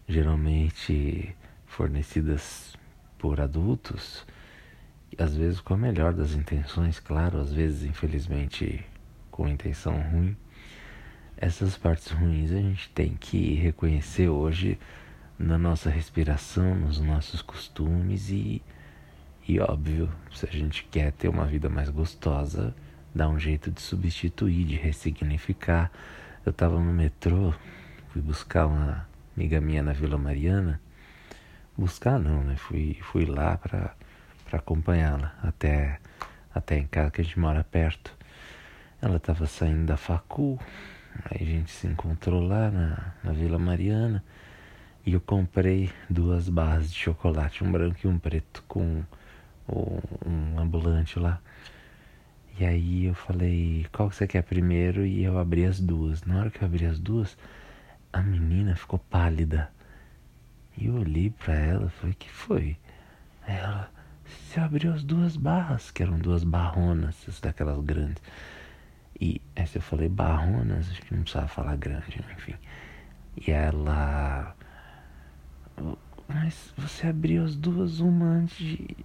geralmente 0.08 1.32
fornecidas 1.64 2.76
por 3.18 3.40
adultos, 3.40 4.26
às 5.18 5.34
vezes 5.34 5.60
com 5.60 5.74
a 5.74 5.76
melhor 5.76 6.12
das 6.12 6.32
intenções, 6.32 7.00
claro, 7.00 7.38
às 7.38 7.52
vezes 7.52 7.84
infelizmente 7.84 8.84
com 9.30 9.48
intenção 9.48 10.00
ruim, 10.00 10.36
essas 11.36 11.76
partes 11.76 12.10
ruins 12.10 12.50
a 12.52 12.60
gente 12.60 12.88
tem 12.90 13.14
que 13.14 13.54
reconhecer 13.54 14.28
hoje 14.28 14.78
na 15.38 15.58
nossa 15.58 15.90
respiração, 15.90 16.74
nos 16.74 16.98
nossos 16.98 17.42
costumes 17.42 18.30
e, 18.30 18.62
e 19.46 19.60
óbvio, 19.60 20.08
se 20.32 20.46
a 20.46 20.52
gente 20.52 20.84
quer 20.84 21.12
ter 21.12 21.28
uma 21.28 21.44
vida 21.44 21.68
mais 21.68 21.90
gostosa, 21.90 22.74
dá 23.14 23.28
um 23.28 23.38
jeito 23.38 23.70
de 23.70 23.80
substituir, 23.80 24.64
de 24.64 24.76
ressignificar. 24.76 25.90
Eu 26.44 26.50
estava 26.50 26.78
no 26.80 26.92
metrô, 26.92 27.52
fui 28.08 28.22
buscar 28.22 28.66
uma 28.66 29.06
amiga 29.36 29.60
minha 29.60 29.82
na 29.82 29.92
Vila 29.92 30.16
Mariana. 30.16 30.80
Buscar 31.76 32.18
não, 32.18 32.42
né? 32.42 32.56
Fui, 32.56 32.98
fui 33.02 33.26
lá 33.26 33.58
para 33.58 33.94
acompanhá-la 34.54 35.34
até, 35.42 35.98
até 36.54 36.78
em 36.78 36.86
casa 36.86 37.10
que 37.10 37.20
a 37.20 37.24
gente 37.24 37.38
mora 37.38 37.64
perto. 37.64 38.16
Ela 39.02 39.16
estava 39.16 39.46
saindo 39.46 39.86
da 39.86 39.96
facul, 39.96 40.58
Aí 41.24 41.42
a 41.42 41.44
gente 41.44 41.70
se 41.70 41.86
encontrou 41.86 42.46
lá 42.46 42.70
na, 42.70 43.14
na 43.24 43.32
Vila 43.32 43.58
Mariana 43.58 44.22
e 45.04 45.12
eu 45.12 45.20
comprei 45.20 45.90
duas 46.10 46.48
barras 46.48 46.92
de 46.92 46.98
chocolate, 46.98 47.64
um 47.64 47.70
branco 47.70 47.98
e 48.04 48.06
um 48.06 48.18
preto, 48.18 48.62
com 48.68 49.02
um, 49.68 50.00
um 50.26 50.58
ambulante 50.58 51.18
lá. 51.18 51.40
E 52.58 52.64
aí 52.64 53.04
eu 53.04 53.14
falei, 53.14 53.86
qual 53.92 54.08
que 54.10 54.16
você 54.16 54.26
quer 54.26 54.42
primeiro? 54.42 55.06
E 55.06 55.22
eu 55.22 55.38
abri 55.38 55.64
as 55.64 55.80
duas. 55.80 56.22
Na 56.24 56.40
hora 56.40 56.50
que 56.50 56.62
eu 56.62 56.66
abri 56.66 56.86
as 56.86 56.98
duas, 56.98 57.36
a 58.12 58.20
menina 58.22 58.74
ficou 58.74 58.98
pálida. 58.98 59.70
E 60.76 60.86
eu 60.86 60.94
olhei 60.96 61.30
para 61.30 61.54
ela 61.54 61.88
falei, 61.88 62.14
que 62.14 62.30
foi? 62.30 62.76
Ela, 63.46 63.90
você 64.26 64.60
abriu 64.60 64.92
as 64.92 65.02
duas 65.04 65.36
barras, 65.36 65.90
que 65.90 66.02
eram 66.02 66.18
duas 66.18 66.44
barronas, 66.44 67.16
daquelas 67.42 67.78
grandes. 67.84 68.22
E 69.20 69.40
essa 69.54 69.78
eu 69.78 69.82
falei 69.82 70.08
barronas, 70.08 70.90
acho 70.90 71.02
que 71.02 71.14
não 71.14 71.22
precisava 71.22 71.48
falar 71.48 71.76
grande, 71.76 72.22
enfim. 72.36 72.54
E 73.36 73.50
ela. 73.50 74.54
Mas 76.28 76.72
você 76.76 77.08
abriu 77.08 77.44
as 77.44 77.56
duas 77.56 78.00
uma 78.00 78.26
antes 78.26 78.58
de. 78.58 78.96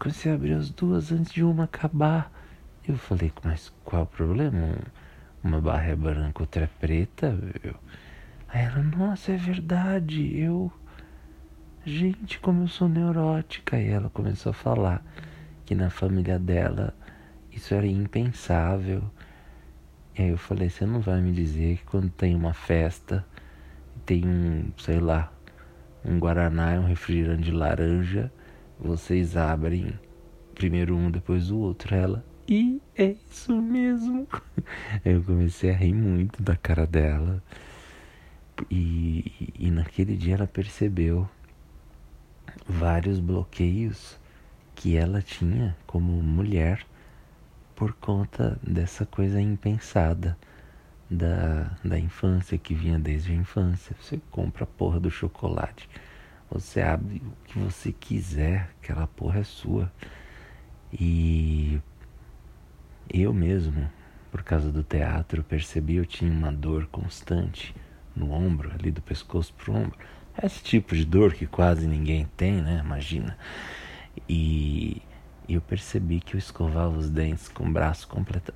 Você 0.00 0.28
abriu 0.28 0.58
as 0.58 0.70
duas 0.70 1.12
antes 1.12 1.32
de 1.32 1.42
uma 1.42 1.64
acabar. 1.64 2.30
Eu 2.86 2.98
falei, 2.98 3.32
mas 3.42 3.72
qual 3.82 4.02
o 4.02 4.06
problema? 4.06 4.76
Uma 5.42 5.60
barra 5.60 5.84
é 5.84 5.96
branca, 5.96 6.42
outra 6.42 6.64
é 6.64 6.66
preta. 6.66 7.38
Eu... 7.62 7.74
Aí 8.48 8.62
ela, 8.62 8.82
nossa, 8.82 9.32
é 9.32 9.36
verdade. 9.36 10.38
Eu. 10.38 10.70
Gente, 11.86 12.38
como 12.38 12.62
eu 12.62 12.68
sou 12.68 12.88
neurótica. 12.88 13.78
E 13.78 13.88
ela 13.88 14.08
começou 14.08 14.50
a 14.50 14.54
falar 14.54 15.04
que 15.66 15.74
na 15.74 15.90
família 15.90 16.38
dela 16.38 16.94
isso 17.52 17.74
era 17.74 17.86
impensável. 17.86 19.02
E 20.16 20.22
aí 20.22 20.28
eu 20.30 20.38
falei, 20.38 20.70
você 20.70 20.86
não 20.86 21.00
vai 21.00 21.20
me 21.20 21.30
dizer 21.30 21.76
que 21.76 21.84
quando 21.84 22.08
tem 22.08 22.34
uma 22.34 22.54
festa, 22.54 23.26
tem 24.06 24.26
um, 24.26 24.72
sei 24.78 24.98
lá, 24.98 25.30
um 26.02 26.18
guaraná 26.18 26.74
e 26.74 26.78
um 26.78 26.86
refrigerante 26.86 27.42
de 27.42 27.50
laranja, 27.50 28.32
vocês 28.80 29.36
abrem 29.36 29.92
primeiro 30.54 30.96
um, 30.96 31.10
depois 31.10 31.50
o 31.50 31.58
outro. 31.58 31.94
Ela, 31.94 32.24
e 32.48 32.80
é 32.96 33.14
isso 33.30 33.60
mesmo. 33.60 34.26
eu 35.04 35.22
comecei 35.22 35.70
a 35.70 35.76
rir 35.76 35.92
muito 35.92 36.42
da 36.42 36.56
cara 36.56 36.86
dela. 36.86 37.42
E, 38.70 39.52
e 39.58 39.70
naquele 39.70 40.16
dia 40.16 40.36
ela 40.36 40.46
percebeu 40.46 41.28
vários 42.66 43.20
bloqueios 43.20 44.18
que 44.74 44.96
ela 44.96 45.22
tinha 45.22 45.76
como 45.86 46.22
mulher 46.22 46.84
por 47.74 47.92
conta 47.94 48.58
dessa 48.62 49.04
coisa 49.04 49.40
impensada 49.40 50.36
da, 51.10 51.76
da 51.84 51.98
infância 51.98 52.56
que 52.58 52.74
vinha 52.74 52.98
desde 52.98 53.32
a 53.32 53.34
infância. 53.34 53.96
Você 54.00 54.20
compra 54.30 54.64
a 54.64 54.66
porra 54.66 55.00
do 55.00 55.10
chocolate, 55.10 55.88
você 56.50 56.80
abre 56.80 57.22
o 57.24 57.44
que 57.46 57.58
você 57.58 57.92
quiser, 57.92 58.70
aquela 58.82 59.06
porra 59.06 59.40
é 59.40 59.44
sua. 59.44 59.92
E 60.92 61.80
eu 63.08 63.32
mesmo, 63.32 63.90
por 64.30 64.42
causa 64.42 64.70
do 64.70 64.82
teatro, 64.82 65.42
percebi 65.42 65.96
eu 65.96 66.06
tinha 66.06 66.30
uma 66.30 66.52
dor 66.52 66.86
constante 66.86 67.74
no 68.14 68.30
ombro, 68.30 68.70
ali 68.72 68.90
do 68.90 69.02
pescoço 69.02 69.52
pro 69.54 69.74
ombro. 69.74 69.98
Esse 70.42 70.62
tipo 70.62 70.94
de 70.94 71.04
dor 71.04 71.34
que 71.34 71.46
quase 71.46 71.86
ninguém 71.86 72.26
tem, 72.36 72.60
né? 72.60 72.80
Imagina. 72.84 73.36
E 74.28 75.00
eu 75.48 75.60
percebi 75.60 76.20
que 76.20 76.34
eu 76.34 76.38
escovava 76.38 76.96
os 76.96 77.08
dentes 77.08 77.48
com 77.48 77.64
o 77.66 77.72
braço 77.72 78.08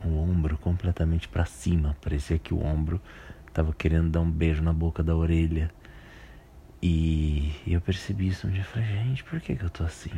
o 0.04 0.16
ombro 0.18 0.58
completamente 0.58 1.28
para 1.28 1.44
cima. 1.44 1.96
Parecia 2.00 2.38
que 2.38 2.52
o 2.52 2.62
ombro 2.64 3.00
estava 3.46 3.72
querendo 3.72 4.10
dar 4.10 4.20
um 4.20 4.30
beijo 4.30 4.62
na 4.62 4.72
boca 4.72 5.02
da 5.02 5.14
orelha. 5.14 5.70
E 6.82 7.52
eu 7.66 7.80
percebi 7.80 8.28
isso 8.28 8.46
um 8.46 8.50
dia. 8.50 8.64
Falei, 8.64 8.86
gente, 8.88 9.24
por 9.24 9.40
que, 9.40 9.54
que 9.54 9.64
eu 9.64 9.70
tô 9.70 9.84
assim? 9.84 10.12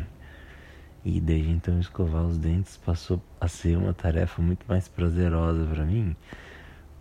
E 1.05 1.21
desde 1.21 1.51
então 1.51 1.81
escovar 1.81 2.25
os 2.25 2.37
dentes 2.39 2.77
passou 2.77 3.23
a 3.41 3.49
ser 3.49 3.77
uma 3.77 3.95
tarefa 3.95 4.43
muito 4.43 4.65
mais 4.69 4.87
prazerosa 4.87 5.65
para 5.65 5.85
mim, 5.85 6.15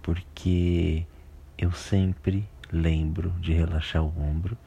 porque 0.01 1.05
eu 1.57 1.71
sempre 1.73 2.47
lembro 2.71 3.31
de 3.39 3.53
relaxar 3.53 4.03
o 4.03 4.21
ombro 4.21 4.57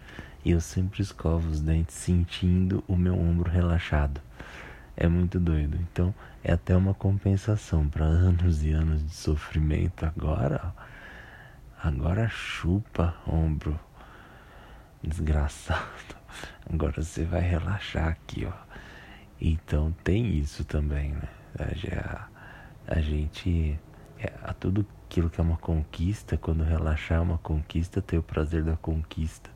e 0.44 0.50
eu 0.50 0.60
sempre 0.60 1.02
escovo 1.02 1.48
os 1.48 1.60
dentes 1.60 1.94
sentindo 1.94 2.82
o 2.88 2.96
meu 2.96 3.18
ombro 3.18 3.50
relaxado 3.50 4.20
é 4.96 5.08
muito 5.08 5.38
doido. 5.40 5.78
Então 5.80 6.14
é 6.42 6.52
até 6.52 6.76
uma 6.76 6.94
compensação 6.94 7.88
para 7.88 8.04
anos 8.04 8.64
e 8.64 8.72
anos 8.72 9.04
de 9.04 9.14
sofrimento. 9.14 10.04
Agora, 10.04 10.74
agora 11.82 12.28
chupa 12.28 13.14
ombro, 13.26 13.78
desgraçado. 15.02 16.16
Agora 16.72 17.02
você 17.02 17.24
vai 17.24 17.40
relaxar 17.40 18.08
aqui, 18.08 18.46
ó. 18.46 18.72
Então 19.40 19.94
tem 20.04 20.38
isso 20.38 20.64
também, 20.64 21.12
né? 21.12 21.28
A, 21.58 22.28
a 22.86 23.00
gente, 23.00 23.78
é, 24.22 24.32
a 24.42 24.52
tudo 24.52 24.86
aquilo 25.06 25.28
que 25.28 25.40
é 25.40 25.44
uma 25.44 25.56
conquista, 25.56 26.36
quando 26.36 26.62
relaxar 26.62 27.18
é 27.18 27.20
uma 27.20 27.38
conquista, 27.38 28.00
ter 28.00 28.18
o 28.18 28.22
prazer 28.22 28.62
da 28.62 28.76
conquista 28.76 29.50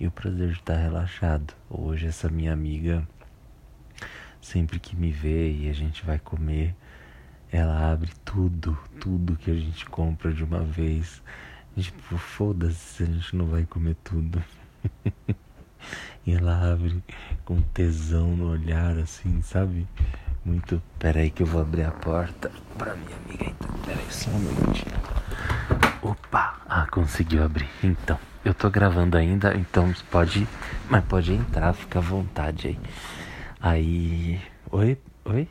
e 0.00 0.08
o 0.08 0.10
prazer 0.10 0.48
de 0.48 0.54
estar 0.54 0.76
relaxado. 0.76 1.54
Hoje 1.70 2.08
essa 2.08 2.28
minha 2.28 2.52
amiga 2.52 3.06
sempre 4.40 4.80
que 4.80 4.96
me 4.96 5.12
vê 5.12 5.52
e 5.52 5.70
a 5.70 5.72
gente 5.72 6.04
vai 6.04 6.18
comer, 6.18 6.74
ela 7.52 7.92
abre 7.92 8.10
tudo, 8.24 8.76
tudo 9.00 9.36
que 9.36 9.52
a 9.52 9.54
gente 9.54 9.86
compra 9.86 10.32
de 10.32 10.42
uma 10.42 10.64
vez. 10.64 11.22
Tipo, 11.76 12.18
foda-se 12.18 12.74
se 12.74 13.02
a 13.04 13.06
gente 13.06 13.36
não 13.36 13.46
vai 13.46 13.64
comer 13.64 13.96
tudo. 14.02 14.42
e 16.26 16.32
ela 16.32 16.72
abre 16.72 17.02
com 17.44 17.62
tesão 17.62 18.36
no 18.36 18.50
olhar, 18.50 18.98
assim, 18.98 19.40
sabe? 19.42 19.86
Muito. 20.44 20.82
Pera 20.98 21.20
aí 21.20 21.30
que 21.30 21.42
eu 21.42 21.46
vou 21.46 21.60
abrir 21.60 21.84
a 21.84 21.90
porta 21.90 22.50
pra 22.76 22.94
minha 22.94 23.16
amiga. 23.16 23.44
Então, 23.44 23.70
pera 23.84 23.98
aí 23.98 24.12
só 24.12 24.30
um 24.30 24.38
minutinho. 24.38 24.96
Opa! 26.02 26.60
Ah, 26.68 26.86
conseguiu 26.90 27.44
abrir. 27.44 27.68
Então, 27.82 28.18
eu 28.44 28.52
tô 28.52 28.68
gravando 28.70 29.16
ainda, 29.16 29.54
então 29.56 29.92
pode. 30.10 30.46
Mas 30.90 31.04
pode 31.04 31.32
entrar, 31.32 31.72
fica 31.72 31.98
à 31.98 32.02
vontade 32.02 32.68
aí. 32.68 32.78
Aí. 33.60 34.40
Oi? 34.70 34.98
Oi? 35.24 35.48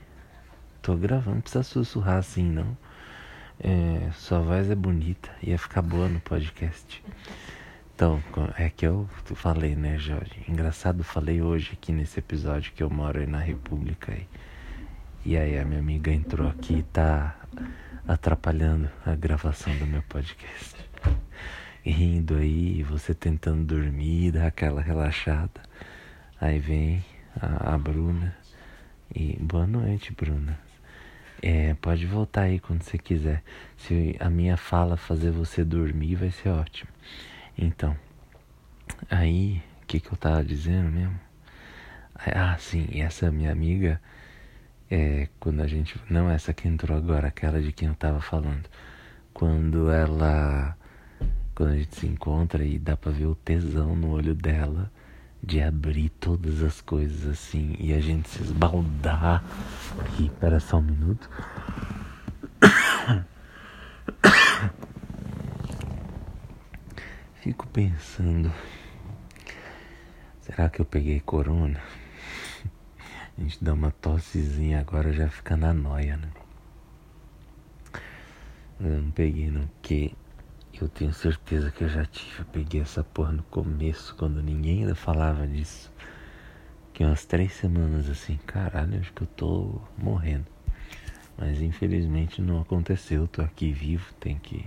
Tô 0.82 0.96
gravando, 0.96 1.36
não 1.36 1.42
precisa 1.42 1.64
sussurrar 1.64 2.18
assim 2.18 2.44
não. 2.44 2.76
É, 3.64 4.10
sua 4.14 4.40
voz 4.40 4.70
é 4.72 4.76
bonita, 4.76 5.30
ia 5.44 5.58
ficar 5.58 5.84
boa 5.84 6.10
no 6.10 6.20
podcast. 6.20 7.04
Então, 7.94 8.22
é 8.58 8.70
que 8.70 8.88
eu 8.88 9.08
falei, 9.36 9.76
né, 9.76 10.00
Jorge? 10.00 10.44
Engraçado, 10.50 11.04
falei 11.04 11.42
hoje 11.44 11.72
aqui 11.74 11.92
nesse 11.92 12.18
episódio 12.18 12.74
que 12.74 12.82
eu 12.82 12.90
moro 12.90 13.20
aí 13.20 13.28
na 13.28 13.38
República. 13.38 14.12
E, 14.12 14.28
e 15.24 15.38
aí 15.38 15.58
a 15.58 15.66
minha 15.66 15.80
amiga 15.80 16.12
entrou 16.12 16.48
aqui 16.50 16.80
e 16.80 16.84
tá 16.84 17.36
atrapalhando 18.08 18.90
a 19.06 19.14
gravação 19.16 19.76
do 19.78 19.86
meu 19.86 20.02
podcast. 20.04 20.76
Rindo 21.86 22.36
aí, 22.36 22.82
você 22.84 23.14
tentando 23.14 23.64
dormir, 23.64 24.32
dar 24.32 24.48
aquela 24.48 24.82
relaxada. 24.82 25.62
Aí 26.40 26.58
vem 26.58 27.06
a, 27.40 27.76
a 27.76 27.78
Bruna 27.78 28.36
e 29.16 29.38
boa 29.40 29.68
noite, 29.68 30.12
Bruna. 30.12 30.60
É, 31.42 31.76
pode 31.76 32.06
voltar 32.06 32.44
aí 32.44 32.60
quando 32.60 32.82
você 32.82 32.98
quiser. 32.98 33.44
Se 33.78 34.16
a 34.20 34.30
minha 34.30 34.58
fala 34.58 34.98
fazer 34.98 35.32
você 35.32 35.64
dormir, 35.64 36.16
vai 36.16 36.32
ser 36.32 36.50
ótimo. 36.50 36.90
Então, 37.56 37.96
aí, 39.10 39.62
o 39.84 39.86
que, 39.86 40.00
que 40.00 40.12
eu 40.12 40.18
tava 40.18 40.44
dizendo 40.44 40.92
mesmo? 40.92 41.20
Ah, 42.16 42.58
sim, 42.60 42.88
essa 43.02 43.32
minha 43.32 43.52
amiga 43.52 44.02
é, 44.92 45.30
quando 45.40 45.62
a 45.62 45.68
gente. 45.68 45.98
Não 46.10 46.30
essa 46.30 46.54
que 46.54 46.68
entrou 46.68 46.98
agora, 46.98 47.30
aquela 47.30 47.62
de 47.62 47.72
quem 47.72 47.88
eu 47.88 47.96
tava 47.96 48.20
falando. 48.20 48.68
Quando 49.34 49.90
ela. 49.90 50.78
Quando 51.56 51.70
a 51.72 51.78
gente 51.78 51.96
se 51.96 52.06
encontra 52.06 52.66
e 52.66 52.78
dá 52.78 52.98
pra 52.98 53.12
ver 53.12 53.28
o 53.28 53.36
tesão 53.36 53.96
no 53.96 54.10
olho 54.10 54.36
dela 54.36 54.92
de 55.44 55.60
abrir 55.62 56.10
todas 56.10 56.62
as 56.62 56.82
coisas 56.82 57.26
assim 57.28 57.76
e 57.80 57.94
a 57.94 58.02
gente 58.02 58.28
se 58.30 58.44
esbaldar. 58.44 59.44
E 60.20 60.26
espera 60.26 60.60
só 60.60 60.78
um 60.78 60.82
minuto. 60.82 61.30
Fico 67.42 67.66
pensando. 67.68 68.52
Será 70.42 70.70
que 70.70 70.82
eu 70.82 70.86
peguei 70.86 71.22
corona? 71.22 71.80
A 73.38 73.42
gente 73.42 73.64
dá 73.64 73.74
uma 73.74 73.92
tossezinha 73.92 74.80
agora 74.80 75.12
já 75.14 75.30
fica 75.30 75.56
na 75.56 75.74
noia, 75.74 76.18
né? 76.18 76.30
Eu 78.80 79.02
não 79.02 79.12
peguei 79.12 79.50
não, 79.50 79.68
porque 79.68 80.12
eu 80.80 80.90
tenho 80.90 81.14
certeza 81.14 81.70
que 81.72 81.84
eu 81.84 81.90
já 81.90 82.06
tive. 82.06 82.40
Eu 82.40 82.46
peguei 82.46 82.82
essa 82.82 83.04
porra 83.04 83.32
no 83.32 83.44
começo, 83.44 84.16
quando 84.16 84.42
ninguém 84.42 84.82
ainda 84.82 84.96
falava 84.96 85.48
disso. 85.48 85.92
Que 86.94 87.04
umas 87.04 87.26
três 87.26 87.54
semanas 87.54 88.10
assim, 88.10 88.38
caralho, 88.46 89.00
acho 89.00 89.14
que 89.14 89.22
eu 89.22 89.28
tô 89.28 89.82
morrendo. 89.98 90.46
Mas 91.38 91.62
infelizmente 91.62 92.42
não 92.42 92.62
aconteceu, 92.62 93.28
tô 93.28 93.42
aqui 93.42 93.72
vivo, 93.72 94.14
tenho 94.20 94.40
que 94.40 94.66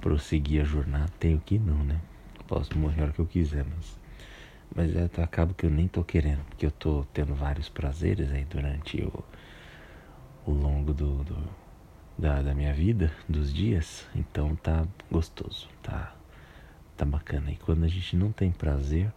prosseguir 0.00 0.62
a 0.62 0.64
jornada. 0.64 1.10
Tenho 1.18 1.40
que 1.40 1.58
não, 1.58 1.82
né? 1.82 2.00
Posso 2.46 2.78
morrer 2.78 3.00
a 3.00 3.04
hora 3.04 3.12
que 3.12 3.18
eu 3.18 3.26
quiser, 3.26 3.64
mas 3.64 3.97
mas 4.78 4.94
é, 4.94 5.10
acaba 5.20 5.52
que 5.54 5.66
eu 5.66 5.70
nem 5.70 5.88
tô 5.88 6.04
querendo, 6.04 6.44
porque 6.44 6.64
eu 6.64 6.70
tô 6.70 7.04
tendo 7.12 7.34
vários 7.34 7.68
prazeres 7.68 8.30
aí 8.30 8.44
durante 8.44 9.02
o, 9.02 9.24
o 10.46 10.52
longo 10.52 10.94
do, 10.94 11.24
do 11.24 11.36
da, 12.16 12.40
da 12.42 12.54
minha 12.54 12.72
vida, 12.72 13.12
dos 13.28 13.52
dias. 13.52 14.06
Então 14.14 14.54
tá 14.54 14.86
gostoso, 15.10 15.68
tá, 15.82 16.14
tá 16.96 17.04
bacana. 17.04 17.50
E 17.50 17.56
quando 17.56 17.82
a 17.82 17.88
gente 17.88 18.14
não 18.14 18.30
tem 18.30 18.52
prazer, 18.52 19.12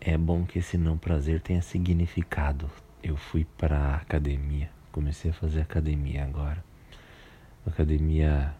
é 0.00 0.16
bom 0.16 0.46
que 0.46 0.58
esse 0.58 0.78
não 0.78 0.96
prazer 0.96 1.42
tenha 1.42 1.60
significado. 1.60 2.70
Eu 3.02 3.14
fui 3.14 3.46
pra 3.58 3.96
academia, 3.96 4.70
comecei 4.90 5.32
a 5.32 5.34
fazer 5.34 5.60
academia 5.60 6.24
agora. 6.24 6.64
Academia, 7.66 8.54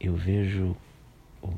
eu 0.00 0.16
vejo 0.16 0.74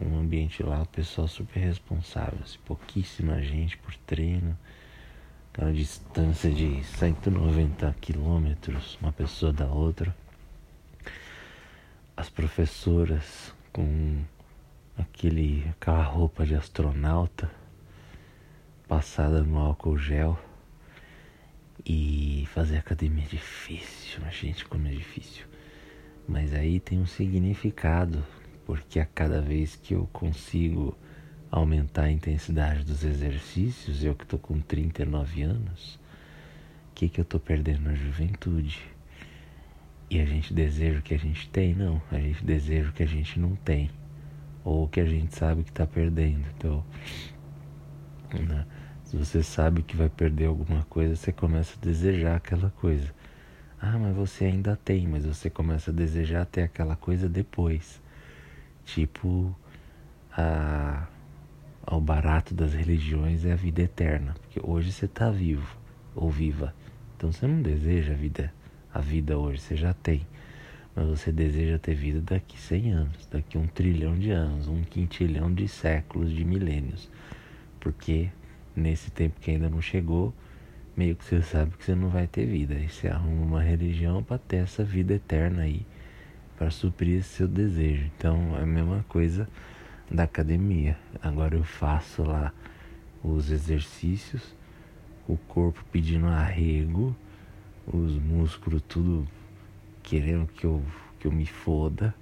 um 0.01 0.19
ambiente 0.19 0.63
lá, 0.63 0.83
o 0.83 0.87
pessoal 0.87 1.29
super 1.29 1.61
responsável, 1.61 2.39
assim, 2.43 2.59
pouquíssima 2.65 3.43
gente 3.43 3.77
por 3.79 3.95
treino, 4.07 4.57
aquela 5.53 5.73
distância 5.73 6.51
de 6.51 6.83
190 6.85 7.95
quilômetros, 8.01 8.99
uma 9.01 9.13
pessoa 9.13 9.53
da 9.53 9.67
outra. 9.67 10.15
As 12.17 12.29
professoras 12.29 13.55
com 13.73 14.23
aquele, 14.97 15.65
aquela 15.71 16.03
roupa 16.03 16.45
de 16.45 16.55
astronauta 16.55 17.51
passada 18.89 19.43
no 19.43 19.59
álcool 19.59 19.99
gel 19.99 20.39
e 21.85 22.47
fazer 22.53 22.79
academia 22.79 23.25
é 23.25 23.29
difícil, 23.29 24.21
gente, 24.31 24.65
como 24.65 24.89
é 24.89 24.91
difícil. 24.91 25.47
Mas 26.27 26.53
aí 26.53 26.81
tem 26.81 26.99
um 26.99 27.07
significado 27.07 28.25
porque 28.69 29.01
a 29.01 29.07
cada 29.07 29.41
vez 29.41 29.77
que 29.77 29.95
eu 29.95 30.07
consigo 30.13 30.95
aumentar 31.51 32.03
a 32.03 32.13
intensidade 32.13 32.85
dos 32.85 33.03
exercícios, 33.03 34.05
eu 34.05 34.15
que 34.15 34.25
estou 34.25 34.39
com 34.39 34.61
39 34.61 35.41
anos, 35.41 35.95
o 36.91 36.95
que, 36.95 37.09
que 37.09 37.19
eu 37.19 37.23
estou 37.23 37.41
perdendo 37.41 37.85
na 37.85 37.95
juventude? 37.95 38.79
E 40.11 40.21
a 40.21 40.27
gente 40.27 40.53
deseja 40.53 40.99
o 40.99 41.03
que 41.03 41.15
a 41.15 41.19
gente 41.19 41.49
tem? 41.49 41.75
Não, 41.75 42.03
a 42.13 42.19
gente 42.19 42.45
deseja 42.45 42.91
o 42.91 42.93
que 42.93 43.03
a 43.03 43.07
gente 43.07 43.41
não 43.41 43.57
tem, 43.57 43.91
ou 44.63 44.85
o 44.85 44.89
que 44.89 45.01
a 45.01 45.07
gente 45.07 45.35
sabe 45.35 45.63
que 45.63 45.71
está 45.71 45.87
perdendo. 45.87 46.45
Então, 46.59 46.85
né? 48.35 48.67
se 49.05 49.17
você 49.17 49.43
sabe 49.43 49.83
que 49.83 49.97
vai 49.97 50.11
perder 50.11 50.45
alguma 50.45 50.83
coisa, 50.91 51.17
você 51.17 51.33
começa 51.33 51.75
a 51.75 51.83
desejar 51.83 52.37
aquela 52.37 52.69
coisa. 52.73 53.15
Ah, 53.81 53.97
mas 53.99 54.15
você 54.15 54.45
ainda 54.45 54.77
tem, 54.77 55.09
mas 55.09 55.25
você 55.25 55.49
começa 55.49 55.91
a 55.91 55.95
desejar 55.95 56.45
ter 56.45 56.65
aquela 56.65 56.97
coisa 56.97 57.31
depois 57.31 58.07
tipo 58.95 59.55
a, 60.33 61.07
ao 61.85 62.01
barato 62.01 62.55
das 62.55 62.73
religiões 62.73 63.45
é 63.45 63.53
a 63.53 63.57
vida 63.57 63.83
eterna, 63.83 64.35
porque 64.41 64.61
hoje 64.63 64.93
você 64.93 65.05
está 65.05 65.31
vivo 65.31 65.77
ou 66.15 66.31
viva, 66.31 66.75
então 67.17 67.31
você 67.31 67.47
não 67.47 67.61
deseja 67.61 68.13
a 68.13 68.17
vida, 68.17 68.53
a 68.93 69.01
vida 69.01 69.39
hoje, 69.39 69.61
você 69.61 69.77
já 69.77 69.93
tem, 69.93 70.27
mas 70.97 71.07
você 71.07 71.31
deseja 71.31 71.79
ter 71.79 71.95
vida 71.95 72.21
daqui 72.21 72.59
100 72.59 72.93
anos, 72.93 73.29
daqui 73.31 73.59
um 73.59 73.67
trilhão 73.67 74.19
de 74.19 74.31
anos, 74.31 74.69
um 74.69 74.83
quintilhão 74.83 75.53
de 75.53 75.69
séculos, 75.69 76.33
de 76.33 76.45
milênios, 76.45 77.11
porque 77.79 78.31
nesse 78.75 79.11
tempo 79.11 79.39
que 79.41 79.51
ainda 79.51 79.69
não 79.69 79.83
chegou, 79.83 80.33
meio 80.97 81.15
que 81.15 81.25
você 81.25 81.43
sabe 81.43 81.73
que 81.77 81.85
você 81.85 81.95
não 81.95 82.09
vai 82.09 82.27
ter 82.27 82.47
vida, 82.47 82.75
aí 82.75 82.89
você 82.89 83.09
arruma 83.09 83.43
uma 83.43 83.63
religião 83.63 84.23
para 84.23 84.39
ter 84.39 84.57
essa 84.57 84.83
vida 84.83 85.15
eterna 85.15 85.63
aí 85.63 85.87
para 86.59 86.71
suprir 86.71 87.21
esse 87.21 87.29
seu 87.29 87.49
desejo. 87.49 88.11
Então 88.17 88.57
é 88.59 88.63
a 88.63 88.67
mesma 88.67 89.05
coisa 89.09 89.49
da 90.11 90.25
academia. 90.25 90.99
Agora 91.23 91.55
eu 91.55 91.63
faço 91.63 92.23
lá 92.25 92.53
os 93.23 93.51
exercícios, 93.51 94.55
o 95.27 95.37
corpo 95.37 95.85
pedindo 95.93 96.27
arrego, 96.27 97.15
os 97.87 98.15
músculos 98.17 98.83
tudo 98.89 99.27
querendo 100.03 100.47
que 100.49 100.65
eu, 100.65 100.83
que 101.21 101.27
eu 101.27 101.33
me 101.33 101.47
foda 101.47 102.15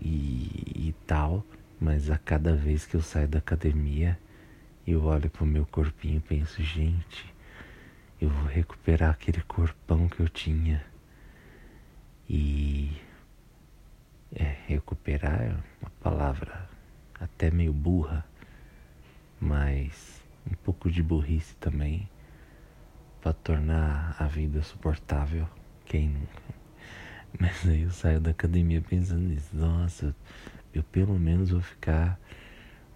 e, 0.00 0.88
e 0.88 0.94
tal. 1.06 1.44
Mas 1.80 2.10
a 2.10 2.18
cada 2.18 2.54
vez 2.54 2.86
que 2.86 2.94
eu 2.94 3.02
saio 3.02 3.26
da 3.26 3.38
academia, 3.38 4.16
eu 4.86 5.02
olho 5.04 5.28
pro 5.28 5.44
meu 5.44 5.66
corpinho 5.66 6.18
e 6.18 6.20
penso, 6.20 6.62
gente, 6.62 7.34
eu 8.20 8.28
vou 8.28 8.46
recuperar 8.46 9.10
aquele 9.10 9.42
corpão 9.42 10.08
que 10.08 10.20
eu 10.20 10.28
tinha. 10.28 10.84
E 12.30 12.92
é, 14.34 14.56
recuperar 14.66 15.42
é 15.42 15.56
uma 15.80 15.90
palavra 16.00 16.68
até 17.18 17.50
meio 17.50 17.72
burra, 17.72 18.24
mas 19.40 20.22
um 20.50 20.54
pouco 20.54 20.90
de 20.90 21.02
burrice 21.02 21.54
também 21.56 22.08
para 23.20 23.32
tornar 23.32 24.16
a 24.18 24.26
vida 24.26 24.62
suportável. 24.62 25.48
Quem 25.84 26.08
nunca? 26.08 26.42
Mas 27.38 27.66
aí 27.66 27.82
eu 27.82 27.90
saio 27.90 28.20
da 28.20 28.30
academia 28.30 28.82
pensando 28.82 29.20
nisso. 29.20 29.56
Nossa, 29.56 30.14
eu 30.74 30.82
pelo 30.82 31.18
menos 31.18 31.50
vou 31.50 31.60
ficar 31.60 32.18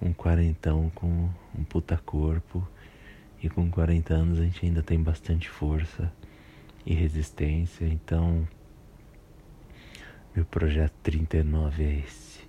um 0.00 0.12
quarentão 0.12 0.90
com 0.94 1.30
um 1.56 1.64
puta 1.64 1.96
corpo. 1.96 2.66
E 3.42 3.48
com 3.48 3.70
40 3.70 4.14
anos 4.14 4.38
a 4.38 4.42
gente 4.42 4.64
ainda 4.66 4.82
tem 4.82 5.00
bastante 5.00 5.48
força 5.48 6.12
e 6.84 6.94
resistência. 6.94 7.86
Então 7.86 8.46
meu 10.36 10.44
projeto 10.44 10.92
39 11.02 11.82
é 11.82 11.98
esse. 12.00 12.46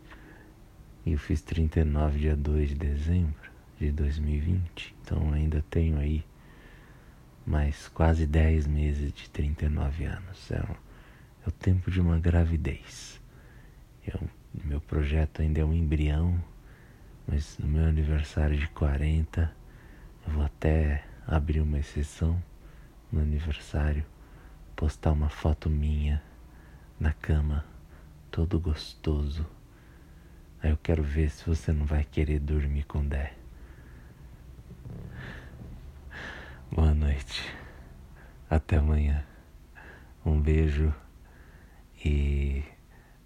E 1.06 1.14
eu 1.14 1.18
fiz 1.18 1.42
39 1.42 2.20
dia 2.20 2.36
2 2.36 2.70
de 2.70 2.76
dezembro 2.76 3.50
de 3.80 3.94
2020. 3.94 4.94
Então 5.02 5.32
ainda 5.32 5.64
tenho 5.70 5.98
aí 5.98 6.26
mais 7.46 7.88
quase 7.88 8.28
10 8.28 8.68
meses 8.68 9.14
de 9.14 9.30
39 9.30 10.04
anos. 10.04 10.52
É, 10.52 10.60
um, 10.60 10.76
é 11.46 11.48
o 11.48 11.52
tempo 11.52 11.90
de 11.90 12.02
uma 12.02 12.20
gravidez. 12.20 13.22
Eu 14.06 14.20
Meu 14.66 14.82
projeto 14.82 15.42
ainda 15.42 15.62
é 15.62 15.64
um 15.64 15.74
embrião, 15.74 16.44
mas 17.26 17.58
no 17.58 17.70
meu 17.70 17.86
aniversário 17.86 18.58
de 18.58 18.68
40 18.68 19.50
eu 20.26 20.34
vou 20.34 20.44
até 20.44 21.06
abrir 21.26 21.62
uma 21.62 21.80
exceção 21.80 22.44
no 23.10 23.22
aniversário, 23.22 24.04
postar 24.76 25.14
uma 25.14 25.30
foto 25.30 25.70
minha 25.70 26.22
na 27.00 27.14
cama, 27.14 27.64
todo 28.38 28.60
gostoso. 28.60 29.44
Aí 30.62 30.70
eu 30.70 30.78
quero 30.78 31.02
ver 31.02 31.32
se 31.32 31.44
você 31.44 31.74
não 31.74 31.88
vai 31.88 32.04
querer 32.04 32.38
dormir 32.38 32.84
com 32.84 33.04
Dé. 33.04 33.34
Boa 36.72 36.94
noite. 36.94 37.52
Até 38.48 38.78
amanhã. 38.78 39.26
Um 40.24 40.40
beijo 40.40 40.94
e 42.06 42.64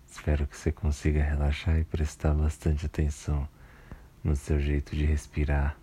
espero 0.10 0.48
que 0.48 0.56
você 0.56 0.72
consiga 0.72 1.22
relaxar 1.22 1.78
e 1.78 1.84
prestar 1.84 2.34
bastante 2.34 2.86
atenção 2.86 3.46
no 4.24 4.34
seu 4.34 4.62
jeito 4.62 4.96
de 4.96 5.04
respirar. 5.04 5.76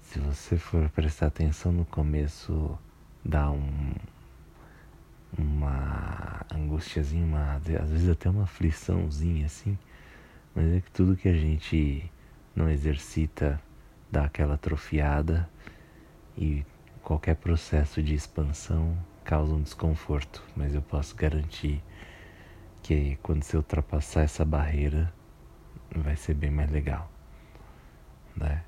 Se 0.00 0.20
você 0.20 0.56
for 0.56 0.88
prestar 0.90 1.26
atenção 1.26 1.72
no 1.72 1.84
começo, 1.84 2.78
dá 3.24 3.50
um 3.50 3.94
uma 5.36 6.44
angustiazinha, 6.54 7.24
uma, 7.24 7.54
às 7.54 7.90
vezes 7.90 8.08
até 8.08 8.28
uma 8.28 8.44
afliçãozinha 8.44 9.46
assim, 9.46 9.78
mas 10.54 10.72
é 10.72 10.80
que 10.80 10.90
tudo 10.90 11.16
que 11.16 11.28
a 11.28 11.34
gente 11.34 12.10
não 12.54 12.68
exercita 12.68 13.60
dá 14.10 14.24
aquela 14.24 14.54
atrofiada 14.54 15.48
e 16.36 16.64
qualquer 17.02 17.36
processo 17.36 18.02
de 18.02 18.14
expansão 18.14 18.96
causa 19.24 19.54
um 19.54 19.62
desconforto, 19.62 20.42
mas 20.54 20.74
eu 20.74 20.82
posso 20.82 21.16
garantir 21.16 21.82
que 22.82 23.16
quando 23.22 23.42
você 23.42 23.56
ultrapassar 23.56 24.22
essa 24.22 24.44
barreira 24.44 25.12
vai 25.94 26.16
ser 26.16 26.34
bem 26.34 26.50
mais 26.50 26.70
legal, 26.70 27.10
né? 28.36 28.62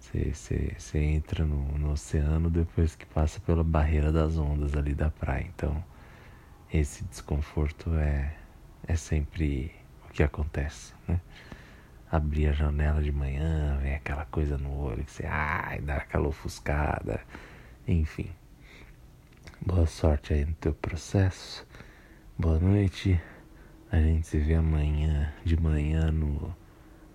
Você, 0.00 0.98
entra 0.98 1.44
no, 1.44 1.78
no 1.78 1.92
oceano 1.92 2.48
depois 2.50 2.96
que 2.96 3.04
passa 3.06 3.38
pela 3.38 3.62
barreira 3.62 4.10
das 4.10 4.36
ondas 4.36 4.74
ali 4.74 4.94
da 4.94 5.10
praia, 5.10 5.46
então 5.54 5.84
esse 6.72 7.04
desconforto 7.04 7.94
é, 7.94 8.36
é 8.86 8.94
sempre 8.94 9.74
o 10.08 10.12
que 10.12 10.22
acontece, 10.22 10.94
né? 11.06 11.20
Abrir 12.10 12.48
a 12.48 12.52
janela 12.52 13.02
de 13.02 13.12
manhã, 13.12 13.78
vem 13.80 13.94
aquela 13.94 14.24
coisa 14.26 14.58
no 14.58 14.76
olho 14.80 15.04
que 15.04 15.10
você, 15.12 15.26
ai, 15.26 15.80
dá 15.80 15.96
aquela 15.96 16.28
ofuscada, 16.28 17.20
enfim. 17.86 18.30
Boa 19.60 19.86
sorte 19.86 20.32
aí 20.32 20.44
no 20.44 20.54
teu 20.54 20.74
processo. 20.74 21.66
Boa 22.38 22.58
noite. 22.58 23.20
A 23.92 24.00
gente 24.00 24.26
se 24.26 24.38
vê 24.38 24.54
amanhã 24.54 25.32
de 25.44 25.56
manhã 25.56 26.10
no 26.10 26.54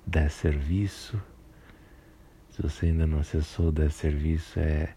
10 0.05 0.31
Serviço. 0.31 1.21
Se 2.51 2.61
você 2.61 2.87
ainda 2.87 3.07
não 3.07 3.19
acessou 3.19 3.69
o 3.69 3.71
10 3.71 3.93
Serviço, 3.93 4.59
é 4.59 4.93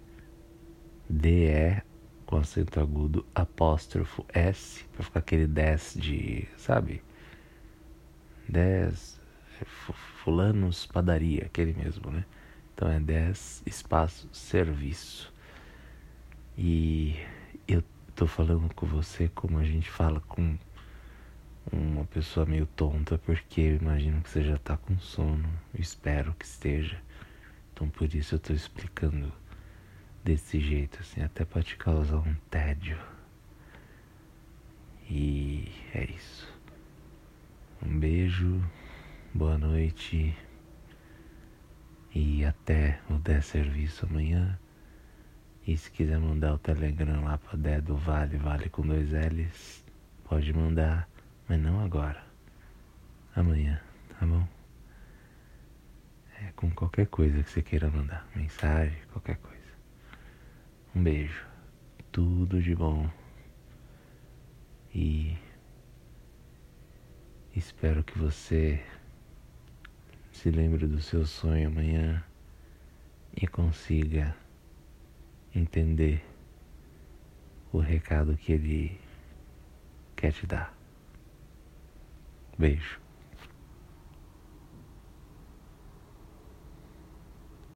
DE 1.08 1.82
com 2.28 2.36
acento 2.36 2.78
agudo 2.78 3.24
apóstrofo 3.34 4.22
S, 4.28 4.84
para 4.92 5.02
ficar 5.02 5.20
aquele 5.20 5.46
10 5.46 5.94
de, 5.94 6.46
sabe? 6.58 7.02
10 8.46 9.18
fulanos 10.22 10.84
padaria, 10.84 11.46
aquele 11.46 11.72
mesmo, 11.72 12.10
né? 12.10 12.26
Então 12.74 12.86
é 12.86 13.00
10 13.00 13.62
espaço 13.64 14.28
serviço. 14.30 15.32
E 16.54 17.16
eu 17.66 17.82
tô 18.14 18.26
falando 18.26 18.74
com 18.74 18.84
você 18.84 19.30
como 19.34 19.56
a 19.56 19.64
gente 19.64 19.88
fala 19.88 20.20
com 20.20 20.58
uma 21.72 22.04
pessoa 22.04 22.44
meio 22.44 22.66
tonta, 22.66 23.16
porque 23.16 23.62
eu 23.62 23.76
imagino 23.76 24.20
que 24.20 24.28
você 24.28 24.44
já 24.44 24.58
tá 24.58 24.76
com 24.76 24.98
sono. 24.98 25.48
Espero 25.72 26.34
que 26.34 26.44
esteja. 26.44 27.00
Então 27.72 27.88
por 27.88 28.14
isso 28.14 28.34
eu 28.34 28.38
tô 28.38 28.52
explicando 28.52 29.32
desse 30.28 30.60
jeito, 30.60 30.98
assim, 31.00 31.22
até 31.22 31.42
para 31.42 31.62
te 31.62 31.74
causar 31.74 32.18
um 32.18 32.34
tédio. 32.50 32.98
E 35.08 35.72
é 35.94 36.04
isso. 36.04 36.54
Um 37.82 37.98
beijo, 37.98 38.62
boa 39.32 39.56
noite 39.56 40.36
e 42.14 42.44
até 42.44 43.00
o 43.08 43.14
10 43.14 43.42
serviço 43.42 44.04
amanhã. 44.04 44.58
E 45.66 45.74
se 45.78 45.90
quiser 45.90 46.18
mandar 46.18 46.52
o 46.52 46.58
telegram 46.58 47.24
lá 47.24 47.38
para 47.38 47.56
Dé 47.56 47.80
do 47.80 47.96
Vale, 47.96 48.36
Vale 48.36 48.68
com 48.68 48.86
dois 48.86 49.12
L's, 49.12 49.82
pode 50.24 50.52
mandar, 50.52 51.08
mas 51.48 51.58
não 51.58 51.82
agora. 51.82 52.22
Amanhã, 53.34 53.80
tá 54.10 54.26
bom? 54.26 54.46
É 56.42 56.52
com 56.54 56.70
qualquer 56.70 57.06
coisa 57.06 57.42
que 57.42 57.50
você 57.50 57.62
queira 57.62 57.90
mandar, 57.90 58.28
mensagem, 58.36 58.98
qualquer 59.10 59.38
coisa. 59.38 59.57
Um 60.98 61.02
beijo, 61.04 61.46
tudo 62.10 62.60
de 62.60 62.74
bom 62.74 63.08
e 64.92 65.38
espero 67.54 68.02
que 68.02 68.18
você 68.18 68.84
se 70.32 70.50
lembre 70.50 70.88
do 70.88 71.00
seu 71.00 71.24
sonho 71.24 71.68
amanhã 71.68 72.24
e 73.40 73.46
consiga 73.46 74.36
entender 75.54 76.20
o 77.72 77.78
recado 77.78 78.36
que 78.36 78.54
ele 78.54 79.00
quer 80.16 80.32
te 80.32 80.48
dar. 80.48 80.76
Beijo. 82.58 83.07